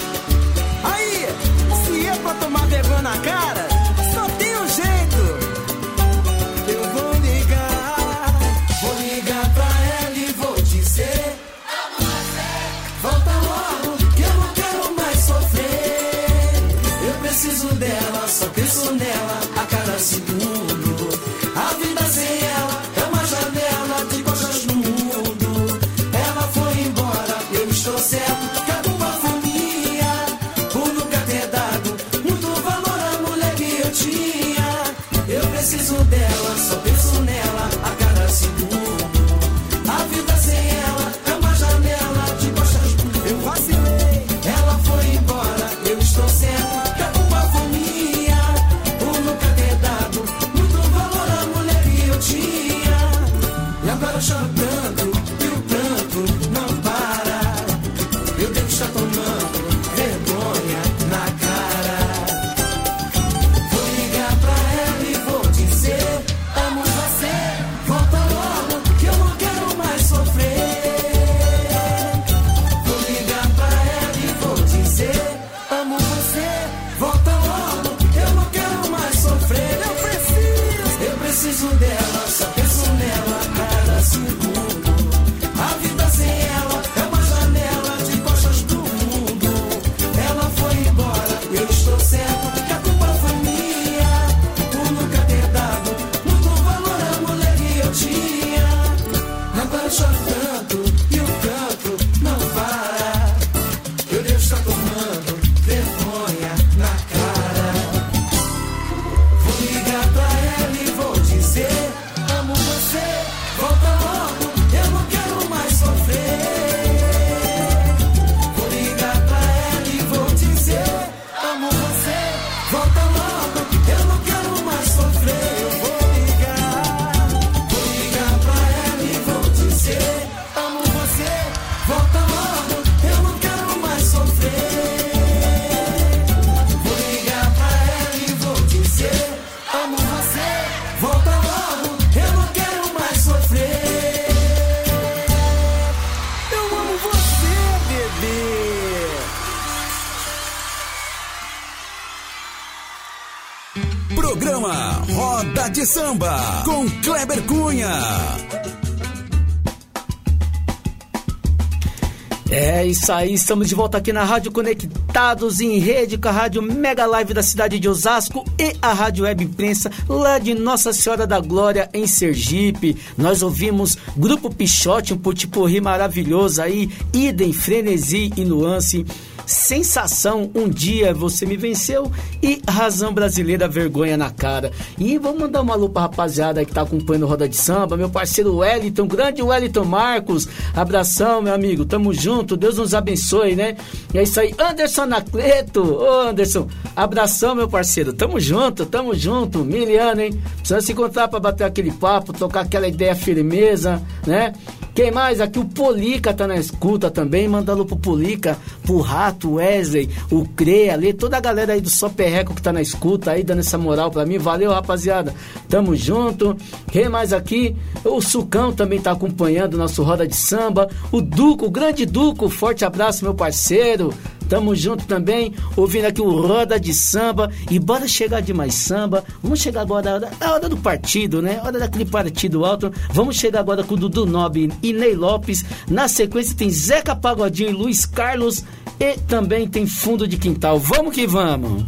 Isso 163.02 163.12
aí, 163.12 163.34
estamos 163.34 163.68
de 163.68 163.74
volta 163.74 163.98
aqui 163.98 164.12
na 164.12 164.22
Rádio 164.22 164.52
Conectados 164.52 165.60
em 165.60 165.80
rede 165.80 166.16
com 166.16 166.28
a 166.28 166.30
Rádio 166.30 166.62
Mega 166.62 167.04
Live 167.04 167.34
da 167.34 167.42
cidade 167.42 167.80
de 167.80 167.88
Osasco 167.88 168.44
e 168.56 168.76
a 168.80 168.92
Rádio 168.92 169.24
Web 169.24 169.42
Imprensa 169.42 169.90
lá 170.08 170.38
de 170.38 170.54
Nossa 170.54 170.92
Senhora 170.92 171.26
da 171.26 171.40
Glória 171.40 171.90
em 171.92 172.06
Sergipe. 172.06 172.96
Nós 173.18 173.42
ouvimos 173.42 173.98
Grupo 174.16 174.54
Pichote, 174.54 175.12
um 175.12 175.18
putiporri 175.18 175.80
maravilhoso 175.80 176.62
aí, 176.62 176.88
idem, 177.12 177.52
frenesi 177.52 178.32
e 178.36 178.44
nuance. 178.44 179.04
Sensação, 179.52 180.50
um 180.54 180.66
dia 180.66 181.12
você 181.12 181.44
me 181.44 181.58
venceu 181.58 182.10
e 182.42 182.62
razão 182.66 183.12
brasileira, 183.12 183.68
vergonha 183.68 184.16
na 184.16 184.30
cara. 184.30 184.72
E 184.98 185.18
vamos 185.18 185.42
mandar 185.42 185.60
uma 185.60 185.74
lupa 185.74 186.00
rapaziada 186.00 186.64
que 186.64 186.72
tá 186.72 186.80
acompanhando 186.80 187.26
Roda 187.26 187.46
de 187.46 187.54
Samba, 187.54 187.94
meu 187.94 188.08
parceiro 188.08 188.56
Wellington, 188.56 189.06
grande 189.06 189.42
Wellington 189.42 189.84
Marcos. 189.84 190.48
Abração, 190.74 191.42
meu 191.42 191.52
amigo, 191.52 191.84
tamo 191.84 192.14
junto, 192.14 192.56
Deus 192.56 192.78
nos 192.78 192.94
abençoe, 192.94 193.54
né? 193.54 193.76
E 194.14 194.18
é 194.18 194.22
isso 194.22 194.40
aí, 194.40 194.54
Anderson 194.58 195.02
Anacleto, 195.02 195.82
ô 195.82 196.20
Anderson, 196.28 196.66
abração, 196.96 197.54
meu 197.54 197.68
parceiro, 197.68 198.14
tamo 198.14 198.40
junto, 198.40 198.86
tamo 198.86 199.14
junto, 199.14 199.58
miliano, 199.66 200.22
hein? 200.22 200.42
Precisa 200.56 200.80
se 200.80 200.92
encontrar 200.92 201.28
pra 201.28 201.38
bater 201.38 201.64
aquele 201.64 201.90
papo, 201.92 202.32
tocar 202.32 202.62
aquela 202.62 202.88
ideia 202.88 203.14
firmeza, 203.14 204.02
né? 204.26 204.54
Quem 204.94 205.10
mais? 205.10 205.40
Aqui 205.40 205.58
o 205.58 205.64
Polica 205.64 206.34
tá 206.34 206.46
na 206.46 206.56
escuta 206.56 207.10
também, 207.10 207.48
mandando 207.48 207.84
pro 207.86 207.96
Polica, 207.96 208.58
pro 208.82 209.00
Rato, 209.00 209.54
Wesley, 209.54 210.08
o 210.30 210.46
Crea, 210.46 210.92
ali, 210.92 211.14
toda 211.14 211.38
a 211.38 211.40
galera 211.40 211.72
aí 211.72 211.80
do 211.80 211.88
Só 211.88 212.10
Perreco 212.10 212.54
que 212.54 212.60
tá 212.60 212.72
na 212.72 212.82
escuta 212.82 213.30
aí, 213.30 213.42
dando 213.42 213.60
essa 213.60 213.78
moral 213.78 214.10
pra 214.10 214.26
mim. 214.26 214.36
Valeu, 214.36 214.70
rapaziada. 214.70 215.34
Tamo 215.68 215.96
junto. 215.96 216.54
Quem 216.90 217.08
mais 217.08 217.32
aqui? 217.32 217.74
O 218.04 218.20
Sucão 218.20 218.72
também 218.72 219.00
tá 219.00 219.12
acompanhando 219.12 219.74
o 219.74 219.78
nosso 219.78 220.02
Roda 220.02 220.26
de 220.26 220.36
Samba. 220.36 220.88
O 221.10 221.22
Duco, 221.22 221.66
o 221.66 221.70
grande 221.70 222.04
Duco, 222.04 222.48
forte 222.50 222.84
abraço, 222.84 223.24
meu 223.24 223.34
parceiro. 223.34 224.12
Tamo 224.48 224.74
junto 224.74 225.04
também, 225.04 225.54
ouvindo 225.76 226.06
aqui 226.06 226.20
o 226.20 226.40
Roda 226.40 226.78
de 226.78 226.92
Samba. 226.92 227.50
E 227.70 227.78
bora 227.78 228.06
chegar 228.06 228.40
de 228.40 228.52
mais 228.52 228.74
samba. 228.74 229.24
Vamos 229.42 229.60
chegar 229.60 229.82
agora, 229.82 230.30
a 230.40 230.52
hora 230.52 230.68
do 230.68 230.76
partido, 230.76 231.40
né? 231.40 231.60
Hora 231.64 231.78
daquele 231.78 232.04
partido 232.04 232.64
alto. 232.64 232.92
Vamos 233.10 233.36
chegar 233.36 233.60
agora 233.60 233.82
com 233.82 233.94
o 233.94 233.98
Dudu 233.98 234.26
Nobre 234.26 234.70
e 234.82 234.92
Ney 234.92 235.14
Lopes. 235.14 235.64
Na 235.88 236.08
sequência 236.08 236.56
tem 236.56 236.70
Zeca 236.70 237.14
Pagodinho 237.14 237.70
e 237.70 237.72
Luiz 237.72 238.04
Carlos. 238.04 238.64
E 239.00 239.16
também 239.18 239.66
tem 239.66 239.86
Fundo 239.86 240.28
de 240.28 240.36
Quintal. 240.36 240.78
Vamos 240.78 241.14
que 241.14 241.26
vamos! 241.26 241.84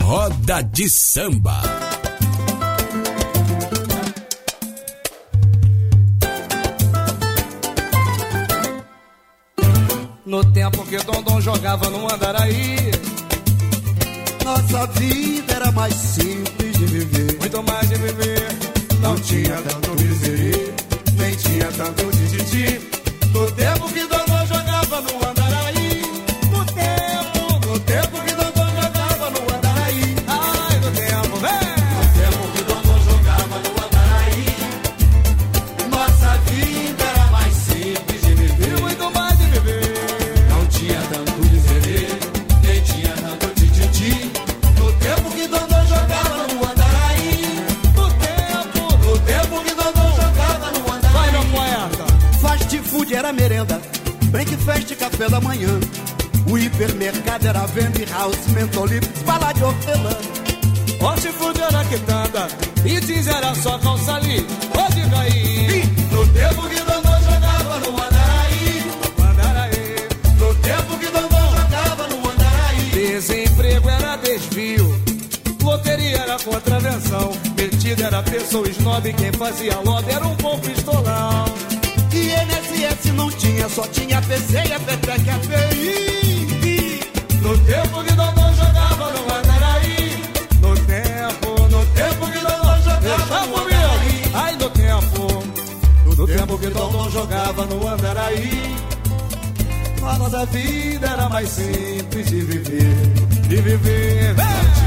Roda 0.00 0.62
de 0.62 0.88
Samba. 0.88 1.93
No 10.34 10.44
tempo 10.46 10.84
que 10.86 10.96
Dondon 10.96 11.40
jogava 11.40 11.88
no 11.90 12.12
Andaraí. 12.12 12.90
Nossa 14.44 14.84
vida 14.98 15.54
era 15.54 15.70
mais 15.70 15.94
simples 15.94 16.76
de 16.76 16.86
viver. 16.86 17.38
Muito 17.38 17.62
mais 17.62 17.88
de 17.88 17.94
viver. 17.94 18.48
Não 18.98 19.14
tinha 19.14 19.54
tanto 19.62 19.90
miseria, 20.02 20.74
nem 21.16 21.36
tinha 21.36 21.70
tanto 21.70 22.10
tititi. 22.10 22.80
No 23.32 23.48
tempo 23.52 23.88
que 23.92 24.04
café 55.24 55.28
da 55.28 55.40
manhã. 55.40 55.80
O 56.50 56.58
hipermercado 56.58 57.48
era 57.48 57.66
venda 57.66 58.04
house, 58.10 58.46
mentolips, 58.48 59.22
bala 59.22 59.52
de 59.52 59.64
hortelã. 59.64 60.16
Hortifruti 61.00 61.60
era 61.60 61.84
quitanda. 61.84 62.48
E 62.84 63.00
jeans 63.00 63.26
era 63.26 63.54
só 63.54 63.78
calça 63.78 64.14
ali. 64.14 64.40
Ô, 64.40 64.92
diga 64.92 65.20
aí. 65.20 65.82
No 66.10 66.26
tempo 66.28 66.68
que 66.68 66.76
Dondon 66.76 67.20
jogava 67.22 67.78
no 67.80 68.02
Andaraí. 68.02 68.92
Andaraí. 69.18 70.08
No 70.38 70.54
tempo 70.56 70.98
que 70.98 71.06
Dondon 71.06 71.56
jogava 71.56 72.08
no 72.08 72.30
Andaraí. 72.30 72.90
Desemprego 72.92 73.88
era 73.88 74.16
desvio. 74.16 75.02
Loteria 75.62 76.18
era 76.18 76.38
contravenção. 76.38 77.32
Metida 77.56 78.04
era 78.04 78.22
pessoa 78.22 78.68
snob. 78.68 79.12
Quem 79.14 79.32
fazia 79.32 79.78
lobby 79.80 80.12
era 80.12 80.26
um 80.26 80.34
bom 80.36 80.58
pistolão. 80.58 81.63
E 82.34 82.44
NSS 82.46 83.12
não 83.12 83.30
tinha, 83.30 83.68
só 83.68 83.82
tinha 83.86 84.20
PC 84.22 84.54
e 84.68 84.72
a 84.72 84.80
Petec 84.80 85.30
a 85.30 85.38
PI. 85.38 87.00
No 87.40 87.56
tempo 87.58 88.02
que 88.02 88.12
Dondon 88.14 88.54
jogava 88.54 89.12
no 89.12 89.34
Andaraí. 89.34 90.22
No 90.60 90.74
tempo, 90.74 91.68
no 91.70 91.86
tempo 91.86 92.26
que 92.32 92.38
Dondon 92.38 92.82
jogava 92.82 93.46
no. 93.46 93.56
Andaraí. 93.56 94.22
Ai, 94.34 94.56
no 94.56 94.70
tempo. 94.70 95.44
No 96.16 96.26
tempo 96.26 96.58
que 96.58 96.68
Dondon 96.70 97.10
jogava 97.10 97.66
no 97.66 97.88
Andaraí. 97.88 98.76
A 100.02 100.18
nossa 100.18 100.44
vida 100.46 101.06
era 101.06 101.28
mais 101.28 101.48
simples 101.48 102.30
de 102.30 102.40
viver. 102.42 102.94
De 103.48 103.56
viver. 103.56 104.34
No 104.34 104.83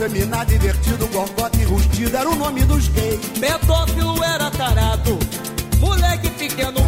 Afeminado, 0.00 0.46
divertido, 0.46 1.06
gorgota 1.08 1.60
e 1.60 1.64
rustido 1.64 2.16
era 2.16 2.26
o 2.26 2.34
nome 2.34 2.64
dos 2.64 2.88
gays. 2.88 3.20
Pedófilo 3.38 4.24
era 4.24 4.50
tarado. 4.50 5.18
Moleque 5.78 6.30
pequeno 6.30 6.79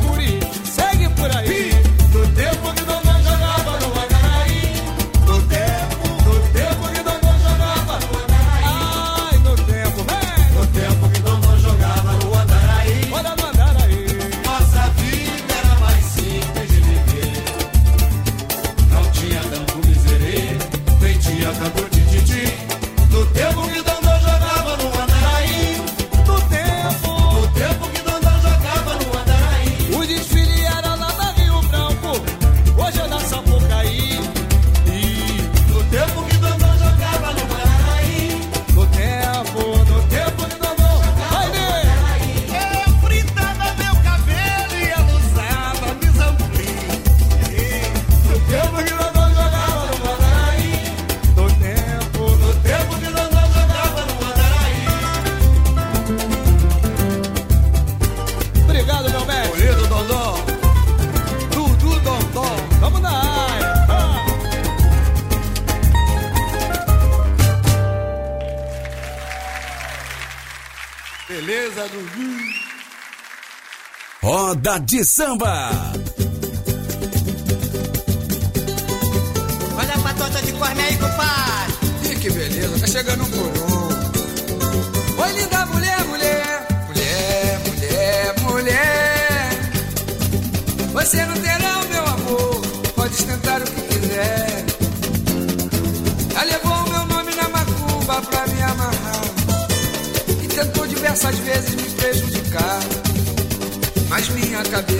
De 74.78 75.04
samba. 75.04 75.81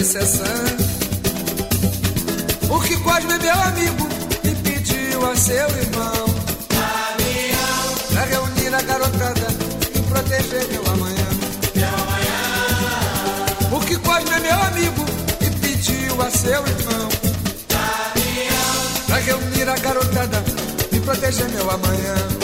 É 0.02 0.26
sã. 0.26 0.44
Porque 2.66 2.96
Cosme 2.96 3.38
meu 3.38 3.54
amigo 3.54 4.08
e 4.42 4.50
pediu 4.56 5.30
a 5.30 5.36
seu 5.36 5.54
irmão. 5.54 6.26
Pra 8.10 8.24
reunir 8.24 8.74
a 8.74 8.82
garotada 8.82 9.46
e 9.94 10.00
proteger 10.00 10.66
meu 10.72 10.82
amanhã. 10.92 11.26
Porque 13.70 13.96
Cosme 13.98 14.30
é 14.30 14.40
meu 14.40 14.62
amigo 14.62 15.04
e 15.40 15.50
pediu 15.60 16.20
a 16.20 16.30
seu 16.30 16.66
irmão. 16.66 17.08
Pra 19.06 19.18
reunir 19.18 19.68
a 19.68 19.76
garotada 19.76 20.42
e 20.90 20.98
proteger 20.98 21.48
meu 21.50 21.70
amanhã 21.70 22.41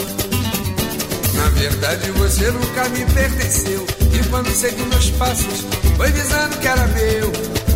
verdade 1.59 2.09
você 2.11 2.49
nunca 2.51 2.87
me 2.89 3.05
pertenceu. 3.05 3.85
E 4.13 4.27
quando 4.29 4.49
segui 4.49 4.81
meus 4.83 5.11
passos 5.11 5.65
foi 5.97 6.09
visando 6.11 6.57
que 6.57 6.67
era 6.67 6.87
meu. 6.87 7.31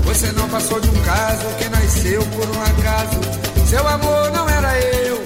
Você 0.05 0.31
não 0.31 0.47
passou 0.47 0.79
de 0.79 0.89
um 0.89 1.03
caso 1.03 1.45
que 1.57 1.69
nasceu 1.69 2.21
por 2.27 2.47
um 2.47 2.61
acaso. 2.61 3.19
Seu 3.69 3.85
amor 3.85 4.31
não 4.31 4.49
era 4.49 4.79
eu. 4.79 5.21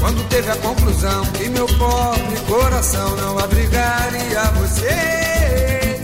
Quando 0.00 0.28
teve 0.28 0.50
a 0.50 0.56
conclusão 0.56 1.26
que 1.32 1.48
meu 1.50 1.66
pobre 1.66 2.36
coração 2.46 3.16
não 3.16 3.38
abrigaria 3.38 4.42
você. 4.56 6.00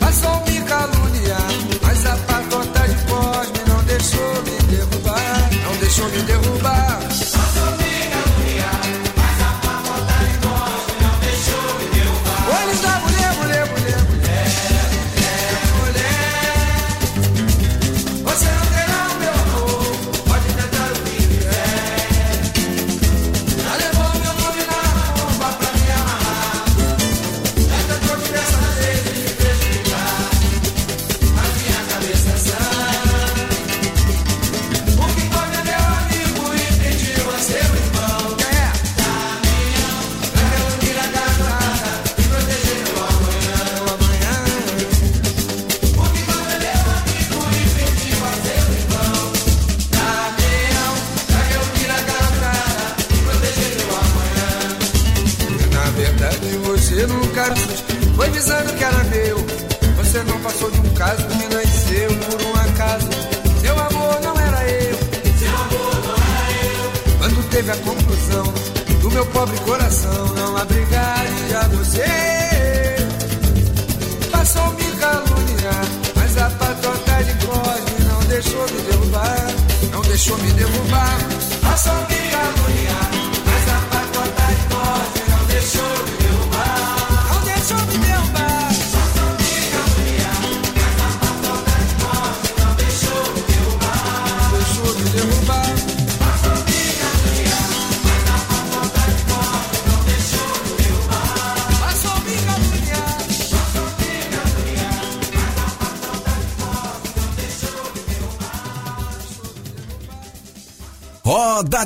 Passou 0.00 0.40
me 0.40 0.60
caluniar 0.62 1.50
Mas 1.82 2.06
a 2.06 2.16
patota 2.16 2.88
de 2.88 2.94
Cosme 3.04 3.60
não 3.68 3.84
deixou 3.84 4.42
me 4.42 4.76
derrubar. 4.76 5.50
Não 5.64 5.76
deixou 5.76 6.08
me 6.08 6.22
derrubar 6.22 6.89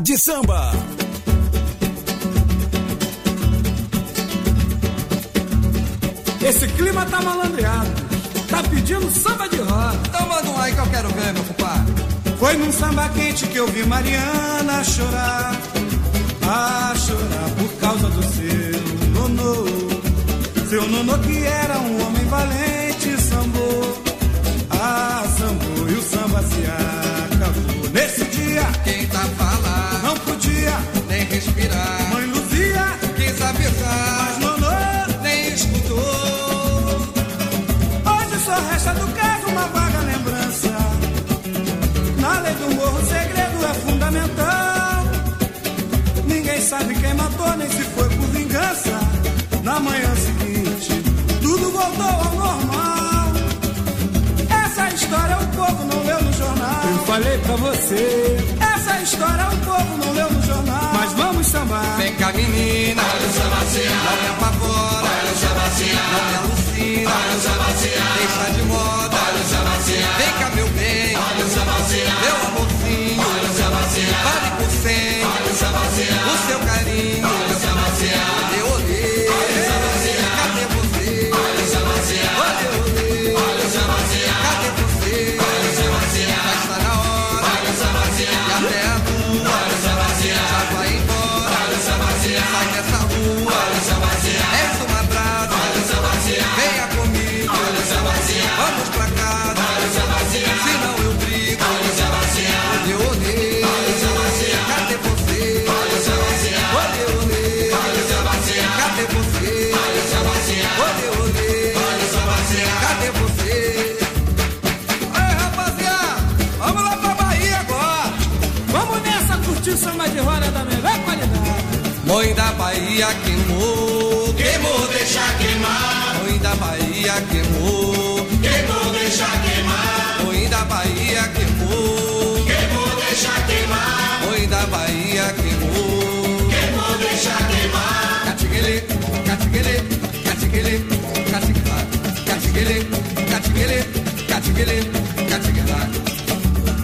De 0.00 0.18
Samba. 0.18 0.72
Esse 6.42 6.66
clima 6.68 7.06
tá 7.06 7.22
malandreado, 7.22 7.90
tá 8.50 8.62
pedindo 8.64 9.08
samba 9.10 9.48
de 9.48 9.56
roda. 9.58 10.00
Então 10.08 10.28
manda 10.28 10.50
um 10.50 10.56
like 10.56 10.74
que 10.74 10.82
eu 10.82 10.90
quero 10.90 11.08
ver, 11.10 11.32
meu 11.32 11.44
compadre. 11.44 11.94
Foi 12.38 12.56
num 12.56 12.72
samba 12.72 13.08
quente 13.10 13.46
que 13.46 13.56
eu 13.56 13.66
vi 13.68 13.86
Mariana 13.86 14.82
chorar, 14.82 15.56
a 16.42 16.94
chorar 16.96 17.50
por 17.56 17.80
causa 17.80 18.08
do 18.08 18.22
seu 18.22 19.10
nonô. 19.12 19.66
Seu 20.68 20.88
nonô 20.88 21.18
que 21.18 21.44
era 21.44 21.78
um 21.78 22.06
homem 22.06 22.24
valente, 22.26 23.20
sambou, 23.22 24.02
ah, 24.70 25.24
sambou 25.38 25.88
e 25.88 25.94
o 25.94 26.02
samba 26.02 26.42
se 26.42 26.66
ar. 26.66 27.13
nem 47.56 47.68
se 47.70 47.82
foi 47.94 48.08
por 48.08 48.26
vingança. 48.28 48.98
Na 49.62 49.80
manhã 49.80 50.12
seguinte, 50.16 51.02
tudo 51.40 51.70
voltou 51.70 52.04
ao 52.06 52.34
normal. 52.34 53.32
Essa 54.64 54.88
história 54.94 55.36
o 55.38 55.46
povo 55.56 55.84
não 55.84 56.02
leu 56.04 56.22
no 56.22 56.32
jornal. 56.32 56.82
Eu 56.90 56.98
falei 57.06 57.38
pra 57.38 57.56
você. 57.56 58.36
Essa 58.74 59.00
história 59.02 59.46
o 59.48 59.56
povo 59.64 59.96
não 60.04 60.12
leu 60.12 60.30
no 60.30 60.42
jornal. 60.42 60.90
Mas 60.94 61.12
vamos 61.12 61.46
chamar 61.46 61.96
Vem 61.98 62.14
cá, 62.16 62.32
menina. 62.32 63.02
Olha 63.02 63.26
o 63.26 63.32
sabaciar. 63.32 64.04
Não 64.04 64.22
me 64.22 64.28
apavora. 64.28 65.06
Olha 65.06 65.32
o 65.32 65.36
sabaciar. 65.36 66.10
Não 66.12 66.24
me 66.28 66.36
alucina. 66.36 67.10
Olha 67.10 67.36
o 67.36 67.40
sabaciar. 67.40 68.12
Deixa 68.18 68.52
de 68.52 68.62
moda. 68.64 69.16
Olha 69.26 69.40
o 69.40 69.48
sabaciar. 69.48 70.18
Vem 70.18 70.32
cá, 70.40 70.50
meu 70.54 70.68
bem. 70.68 71.16
Olha 71.16 71.44
o 71.44 71.48
sabaciar. 71.48 72.20
Meu 72.20 72.48
amor 72.48 72.63
vale 74.02 74.50
por 74.58 74.70
cem, 74.70 75.22
o 75.52 76.46
seu 76.46 76.58
carinho, 76.58 77.28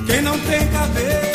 Quem 0.06 0.22
não 0.22 0.36
tem 0.40 0.66
cabelo 0.68 1.29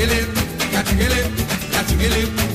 get 0.00 0.12
it, 0.12 0.34
got 0.72 0.86
to 0.86 0.94
get 0.94 1.12
it, 1.12 1.72
got 1.72 1.86
to 1.86 1.94
get 1.96 2.10
it. 2.16 2.49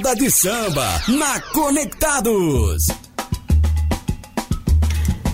roda 0.00 0.16
de 0.16 0.30
samba 0.30 1.02
na 1.08 1.40
Conectados. 1.52 2.86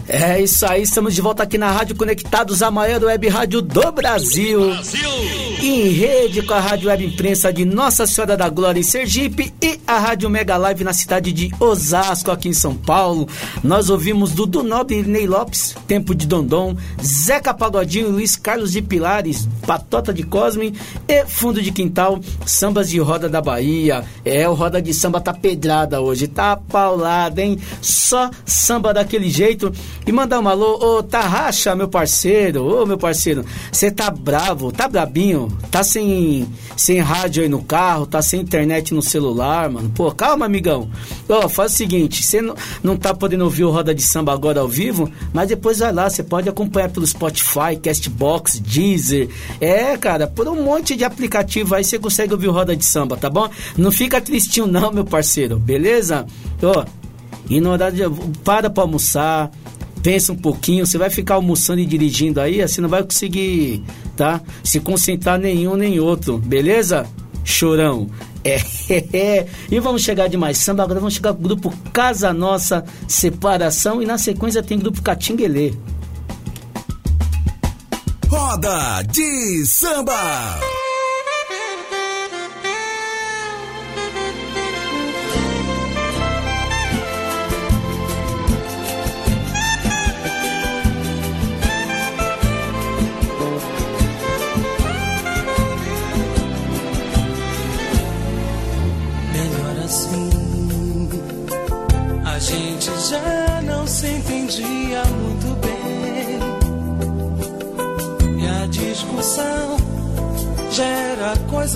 É 0.09 0.43
isso 0.43 0.67
aí, 0.67 0.83
estamos 0.83 1.15
de 1.15 1.21
volta 1.21 1.45
aqui 1.45 1.57
na 1.57 1.71
Rádio 1.71 1.95
Conectados, 1.95 2.63
a 2.63 2.71
maior 2.71 3.03
web 3.05 3.29
rádio 3.29 3.63
do 3.63 3.93
Brasil. 3.93 4.71
Brasil. 4.71 5.46
Em 5.69 5.89
rede 5.89 6.43
com 6.43 6.55
a 6.55 6.61
Rádio 6.61 6.89
Web 6.89 7.05
Imprensa 7.05 7.53
de 7.53 7.65
Nossa 7.65 8.07
Senhora 8.07 8.37
da 8.37 8.49
Glória 8.49 8.79
em 8.79 8.85
Sergipe 8.85 9.53
e 9.61 9.81
a 9.85 9.99
Rádio 9.99 10.31
Mega 10.31 10.57
Live 10.57 10.85
na 10.85 10.93
cidade 10.93 11.33
de 11.33 11.51
Osasco, 11.59 12.31
aqui 12.31 12.49
em 12.49 12.53
São 12.53 12.73
Paulo. 12.73 13.29
Nós 13.65 13.91
ouvimos 13.91 14.31
Dudu 14.31 14.63
Nobre 14.63 15.01
e 15.01 15.03
Ney 15.03 15.27
Lopes, 15.27 15.75
Tempo 15.89 16.15
de 16.15 16.25
Dondon, 16.25 16.77
Zeca 17.03 17.53
Pagodinho, 17.53 18.11
Luiz 18.11 18.37
Carlos 18.37 18.71
de 18.71 18.81
Pilares, 18.81 19.49
Patota 19.67 20.15
de 20.15 20.23
Cosme 20.23 20.73
e 21.09 21.27
Fundo 21.27 21.61
de 21.61 21.73
Quintal, 21.73 22.21
Sambas 22.47 22.89
de 22.89 23.01
Roda 23.01 23.29
da 23.29 23.43
Bahia. 23.43 24.05
É, 24.25 24.49
o 24.49 24.55
Roda 24.55 24.81
de 24.81 24.95
Samba 24.95 25.21
tá 25.21 25.35
pedrada 25.35 26.01
hoje, 26.01 26.29
tá 26.29 26.57
paulada, 26.57 27.43
hein? 27.43 27.59
Só 27.83 28.31
samba 28.45 28.95
daquele 28.95 29.29
jeito. 29.29 29.73
E 30.07 30.13
mandar 30.13 30.39
um 30.39 30.49
alô, 30.49 30.99
ô 30.99 31.03
Tarraxa, 31.03 31.75
meu 31.75 31.89
parceiro, 31.89 32.65
ô 32.65 32.87
meu 32.87 32.97
parceiro, 32.97 33.45
você 33.73 33.91
tá 33.91 34.09
bravo, 34.11 34.71
tá 34.71 34.87
brabinho, 34.87 35.56
tá 35.71 35.83
sem, 35.83 36.47
sem 36.77 37.01
rádio 37.01 37.43
aí 37.43 37.49
no 37.49 37.63
carro, 37.63 38.07
tá 38.07 38.23
sem 38.23 38.41
internet 38.41 38.95
no 38.95 39.03
celular, 39.03 39.71
mano. 39.71 39.91
Pô, 39.95 40.11
calma, 40.11 40.47
amigão. 40.47 40.89
Ó, 41.29 41.49
faz 41.49 41.73
o 41.73 41.77
seguinte, 41.77 42.23
você 42.23 42.41
não, 42.83 42.97
tá 42.97 43.15
podendo 43.15 43.45
ouvir 43.45 43.65
o 43.65 43.71
Roda 43.71 43.95
de 43.95 44.03
Samba 44.03 44.33
agora 44.33 44.61
ao 44.61 44.69
vivo, 44.69 45.11
mas 45.33 45.49
depois 45.49 45.79
vai 45.79 45.93
lá, 45.93 46.09
você 46.09 46.23
pode 46.23 46.49
acompanhar 46.49 46.91
pelo 46.91 47.07
Spotify, 47.07 47.77
Castbox, 47.83 48.59
Deezer. 48.59 49.29
É, 49.61 49.97
cara, 49.97 50.27
por 50.27 50.49
um 50.49 50.63
monte 50.63 50.97
de 50.97 51.05
aplicativo 51.05 51.75
aí 51.75 51.85
você 51.85 51.99
consegue 51.99 52.33
ouvir 52.33 52.49
o 52.49 52.53
Roda 52.53 52.77
de 52.77 52.85
Samba, 52.85 53.17
tá 53.17 53.29
bom? 53.29 53.49
Não 53.77 53.93
fica 53.93 54.21
tristinho 54.21 54.67
não, 54.67 54.93
meu 54.93 55.05
parceiro, 55.05 55.59
beleza? 55.59 56.27
Ó, 56.63 56.85
e 57.49 57.61
no 57.61 57.71
horário 57.71 57.97
de, 57.97 58.33
para 58.43 58.69
pra 58.69 58.83
almoçar, 58.83 59.51
pensa 60.03 60.33
um 60.33 60.37
pouquinho, 60.37 60.87
você 60.87 60.99
vai 60.99 61.11
ficar 61.11 61.35
almoçando 61.35 61.81
e 61.81 61.87
dirigindo 61.87 62.41
aí, 62.41 62.63
assim 62.63 62.81
não 62.81 62.89
vai 62.89 63.03
conseguir, 63.03 63.83
tá? 64.17 64.41
Se 64.65 64.81
concentrar 64.81 65.39
nenhum 65.39 65.77
nem 65.77 66.01
outro, 66.01 66.39
beleza? 66.39 67.07
Chorão. 67.45 68.09
É, 68.43 68.61
é, 69.13 69.47
E 69.71 69.79
vamos 69.81 70.03
chegar 70.03 70.29
de 70.29 70.37
mais 70.37 70.59
samba, 70.59 70.83
agora 70.83 71.01
vamos 71.01 71.15
chegar 71.15 71.33
com 71.33 71.41
o 71.41 71.43
grupo 71.43 71.73
Casa 71.93 72.33
Nossa 72.33 72.85
Separação 73.07 74.03
e 74.03 74.07
na 74.07 74.19
sequência 74.19 74.63
tem 74.63 74.79
grupo 74.79 75.03
Catinguelê. 75.03 75.75
Roda 78.29 79.03
de 79.03 79.65
samba. 79.67 80.59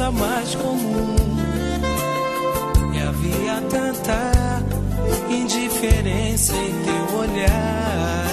Coisa 0.00 0.10
mais 0.10 0.54
comum. 0.54 1.16
E 2.94 2.98
havia 3.00 3.60
tanta 3.68 4.32
indiferença 5.28 6.54
em 6.54 6.72
teu 6.84 7.18
olhar. 7.18 8.24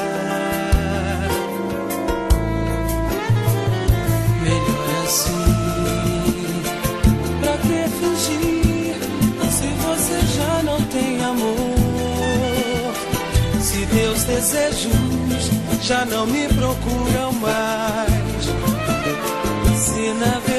Melhor 4.43 5.03
assim. 5.03 6.61
Pra 7.41 7.57
que 7.57 7.89
fingir 7.99 8.95
se 9.51 9.67
você 9.83 10.17
já 10.37 10.63
não 10.63 10.81
tem 10.83 11.23
amor? 11.23 12.93
Se 13.59 13.85
teus 13.87 14.23
desejos 14.23 15.51
já 15.81 16.05
não 16.05 16.25
me 16.25 16.47
procuram 16.47 17.33
mais. 17.33 18.17
Se 19.75 20.13
na 20.13 20.39
verdade 20.39 20.56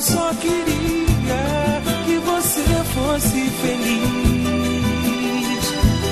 Eu 0.00 0.04
só 0.04 0.32
queria 0.40 1.82
que 2.06 2.16
você 2.20 2.64
fosse 2.94 3.50
feliz. 3.60 4.00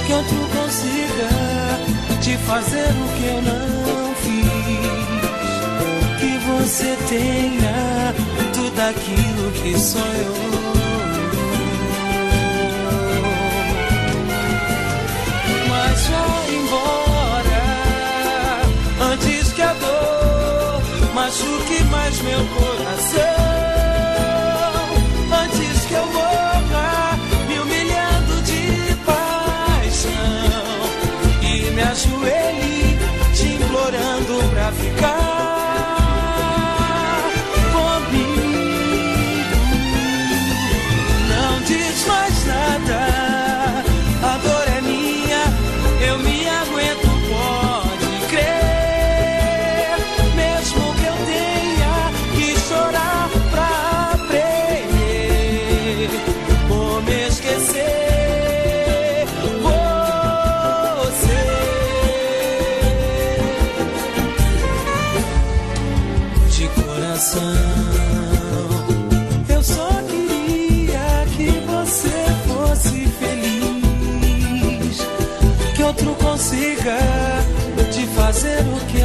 Que 0.06 0.12
outro 0.12 0.36
consiga 0.54 1.30
te 2.20 2.36
fazer 2.36 2.90
o 2.90 3.08
que 3.16 3.24
eu 3.24 3.40
não 3.40 4.14
fiz. 4.16 5.08
Que 6.20 6.32
você 6.50 6.98
tenha 7.08 8.14
tudo 8.52 8.78
aquilo 8.78 9.52
que 9.52 9.72
sonhou. 9.80 10.36
Mas 15.70 16.04
já 16.04 16.26
embora 16.52 17.64
antes 19.14 19.50
que 19.54 19.62
a 19.62 19.72
dor 19.72 20.82
machuque 21.14 21.84
mais 21.84 22.20
meu 22.20 22.46
coração. 22.48 23.27
Ajoelhe 31.98 32.67
consiga 76.78 76.98
te 77.90 78.06
fazer 78.08 78.60
o 78.60 78.86
que 78.86 78.97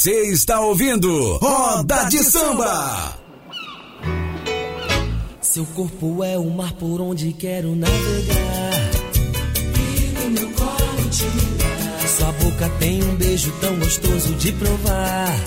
Você 0.00 0.32
está 0.32 0.58
ouvindo 0.60 1.36
Roda 1.36 2.04
de 2.04 2.24
Samba. 2.24 3.18
Seu 5.42 5.66
corpo 5.66 6.24
é 6.24 6.38
o 6.38 6.48
mar 6.48 6.72
por 6.72 7.02
onde 7.02 7.34
quero 7.34 7.76
navegar. 7.76 8.80
E 9.76 10.18
no 10.18 10.30
meu 10.30 10.50
colo 10.52 11.10
te 11.10 11.24
ligar. 11.24 12.08
Sua 12.16 12.32
boca 12.32 12.70
tem 12.78 13.02
um 13.02 13.14
beijo 13.16 13.52
tão 13.60 13.78
gostoso 13.78 14.32
de 14.36 14.52
provar. 14.52 15.38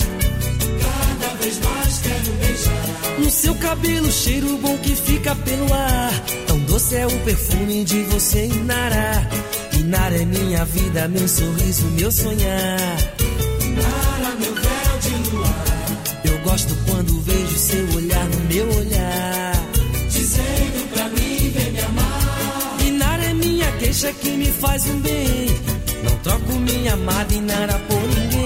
Cada 0.84 1.34
vez 1.34 1.58
mais 1.58 1.98
quero 1.98 2.32
beijar. 2.38 3.18
No 3.18 3.30
seu 3.32 3.54
cabelo, 3.56 4.12
cheiro 4.12 4.56
bom 4.58 4.78
que 4.78 4.94
fica 4.94 5.34
pelo 5.34 5.74
ar. 5.74 6.12
Tão 6.46 6.60
doce 6.60 6.94
é 6.94 7.04
o 7.04 7.20
perfume 7.24 7.82
de 7.82 8.04
você, 8.04 8.46
Inara. 8.46 9.28
Inara 9.72 10.14
é 10.14 10.24
minha 10.24 10.64
vida, 10.64 11.08
meu 11.08 11.26
sorriso, 11.26 11.86
meu 11.86 12.12
sonhar. 12.12 13.13
Vejo 17.54 17.58
seu 17.58 17.96
olhar 17.96 18.24
no 18.28 18.40
meu 18.48 18.68
olhar. 18.78 19.54
Dizendo 20.10 20.90
pra 20.92 21.08
mim, 21.08 21.50
vem 21.50 21.72
me 21.72 21.80
amar. 21.80 22.76
Inara 22.84 23.24
é 23.24 23.34
minha 23.34 23.70
queixa 23.78 24.12
que 24.12 24.30
me 24.30 24.46
faz 24.46 24.86
um 24.86 25.00
bem. 25.00 25.46
Não 26.02 26.16
troco 26.18 26.52
minha 26.52 26.94
amada 26.94 27.34
Inara 27.34 27.78
por 27.88 28.02
ninguém. 28.02 28.43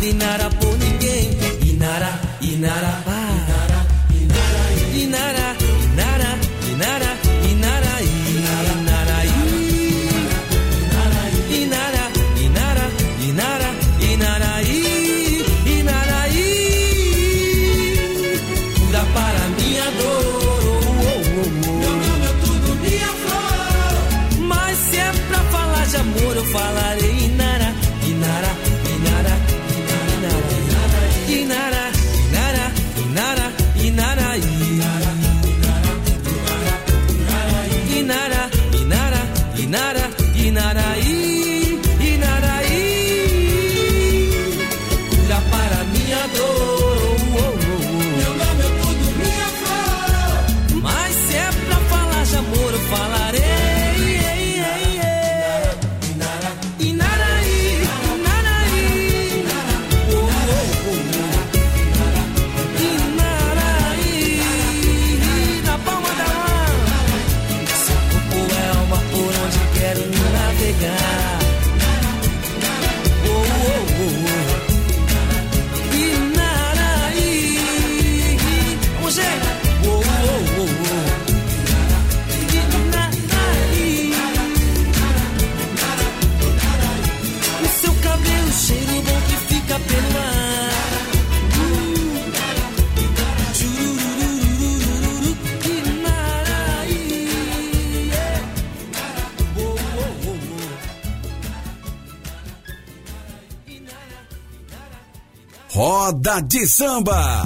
Sabe, 0.00 0.14
Narapu 0.14 0.79
Roda 106.30 106.42
de 106.42 106.64
Samba. 106.64 107.42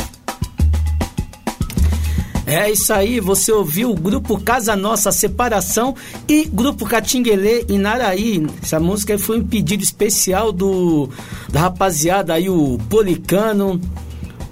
É 2.46 2.70
isso 2.70 2.92
aí, 2.92 3.18
você 3.18 3.50
ouviu 3.50 3.90
o 3.90 3.94
grupo 3.94 4.38
Casa 4.38 4.76
Nossa 4.76 5.10
Separação 5.10 5.94
e 6.28 6.44
grupo 6.44 6.84
Catinguelê 6.84 7.64
em 7.66 7.78
Naraí. 7.78 8.46
Essa 8.62 8.78
música 8.78 9.18
foi 9.18 9.40
um 9.40 9.46
pedido 9.46 9.82
especial 9.82 10.52
do 10.52 11.08
da 11.50 11.60
rapaziada 11.60 12.34
aí, 12.34 12.50
o 12.50 12.78
Policano, 12.90 13.80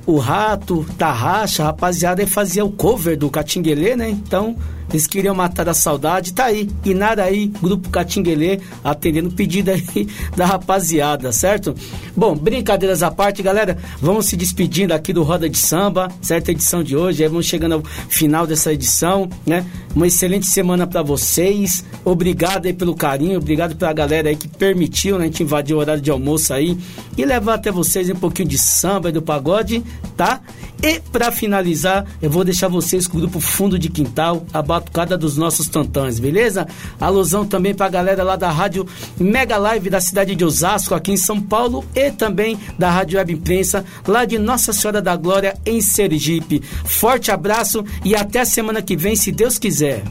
o 0.07 0.17
Rato, 0.17 0.87
Tarraxa, 0.97 1.63
a 1.63 1.67
rapaziada 1.67 2.23
aí 2.23 2.27
fazia 2.27 2.65
o 2.65 2.73
cover 2.73 3.19
do 3.19 3.29
Catinguelê, 3.29 3.97
né? 3.97 4.09
Então, 4.09 4.57
eles 4.93 5.07
queriam 5.07 5.35
matar 5.35 5.69
a 5.69 5.75
saudade, 5.75 6.33
tá 6.33 6.45
aí. 6.45 6.69
Inaraí, 6.85 7.47
Grupo 7.47 7.89
Catinguelê, 7.89 8.61
atendendo 8.85 9.31
o 9.31 9.33
pedido 9.33 9.71
aí 9.71 10.07
da 10.37 10.45
rapaziada, 10.45 11.33
certo? 11.33 11.75
Bom, 12.15 12.37
brincadeiras 12.37 13.03
à 13.03 13.11
parte, 13.11 13.43
galera, 13.43 13.79
vamos 14.01 14.27
se 14.27 14.37
despedindo 14.37 14.93
aqui 14.93 15.13
do 15.13 15.23
Roda 15.23 15.49
de 15.49 15.57
Samba, 15.57 16.09
certa 16.21 16.51
edição 16.51 16.83
de 16.83 16.97
hoje, 16.97 17.23
aí 17.23 17.29
vamos 17.29 17.47
chegando 17.47 17.77
ao 17.77 17.83
final 17.83 18.47
dessa 18.47 18.73
edição, 18.73 19.29
né? 19.47 19.65
Uma 19.95 20.07
excelente 20.07 20.47
semana 20.47 20.87
para 20.87 21.03
vocês, 21.03 21.85
obrigado 22.05 22.67
aí 22.67 22.73
pelo 22.73 22.95
carinho, 22.95 23.39
obrigado 23.39 23.77
pela 23.77 23.93
galera 23.93 24.29
aí 24.29 24.37
que 24.37 24.49
permitiu, 24.49 25.19
né, 25.19 25.25
a 25.25 25.27
gente 25.27 25.43
invadir 25.43 25.75
o 25.75 25.79
horário 25.79 26.03
de 26.03 26.11
almoço 26.11 26.53
aí 26.53 26.77
e 27.17 27.25
levar 27.25 27.55
até 27.55 27.71
vocês 27.71 28.09
um 28.11 28.15
pouquinho 28.15 28.49
de 28.49 28.59
samba 28.59 29.09
e 29.09 29.13
do 29.13 29.23
pagode, 29.23 29.83
tá? 30.17 30.41
E 30.83 30.99
para 30.99 31.31
finalizar, 31.31 32.05
eu 32.21 32.29
vou 32.29 32.43
deixar 32.43 32.69
vocês 32.69 33.07
com 33.07 33.17
o 33.17 33.21
grupo 33.21 33.39
Fundo 33.39 33.79
de 33.79 33.89
Quintal, 33.89 34.45
a 34.53 34.61
batucada 34.83 35.17
dos 35.17 35.37
nossos 35.37 35.69
tantãs, 35.69 36.19
beleza? 36.19 36.67
Alusão 37.01 37.47
também 37.47 37.75
pra 37.75 37.89
galera 37.89 38.25
lá 38.25 38.37
da 38.37 38.51
rádio 38.51 38.87
Mega 39.19 39.57
Live 39.57 39.89
da 39.89 40.01
cidade 40.01 40.35
de 40.35 40.45
Osasco, 40.45 40.95
aqui 40.95 41.13
em 41.13 41.17
São 41.17 41.41
Paulo, 41.41 41.85
e 41.95 42.11
também 42.11 42.59
da 42.79 42.91
Rádio 42.91 43.19
Web 43.19 43.33
Imprensa, 43.33 43.85
lá 44.07 44.25
de 44.25 44.39
Nossa 44.39 44.73
Senhora 44.73 45.01
da 45.01 45.15
Glória, 45.15 45.57
em 45.65 45.81
Sergipe. 45.81 46.61
Forte 46.85 47.31
abraço 47.31 47.85
e 48.05 48.15
até 48.15 48.41
a 48.41 48.45
semana 48.45 48.83
que 48.83 48.97
vem, 48.97 49.15
se 49.15 49.31
Deus 49.31 49.59
quiser. 49.59 50.03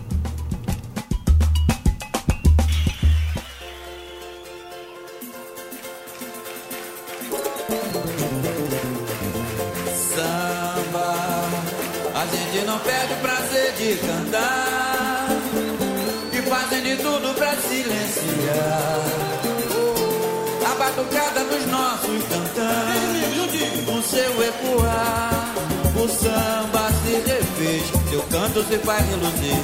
ecoar, 24.62 25.53
o 25.95 26.07
samba 26.07 26.89
se 27.03 27.14
refez, 27.16 27.84
seu 28.09 28.22
canto 28.24 28.64
se 28.64 28.78
faz 28.80 29.05
reluzir. 29.07 29.57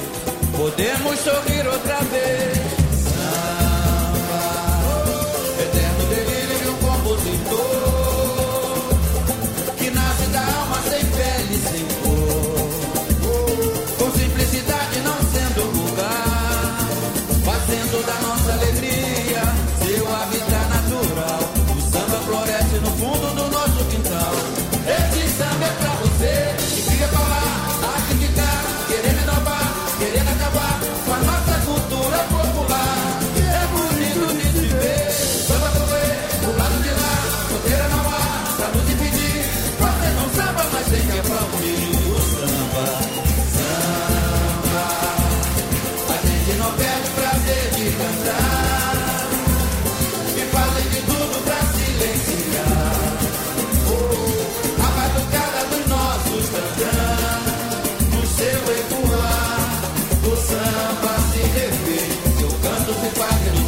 Podemos 0.56 1.18
sorrir 1.20 1.66
outra 1.66 1.98
vez. 2.10 2.67
samba 60.58 61.14
se 61.32 61.40
rever, 61.40 62.08
seu 62.38 62.48
canto 62.48 62.92
se 63.00 63.10
faz 63.18 63.67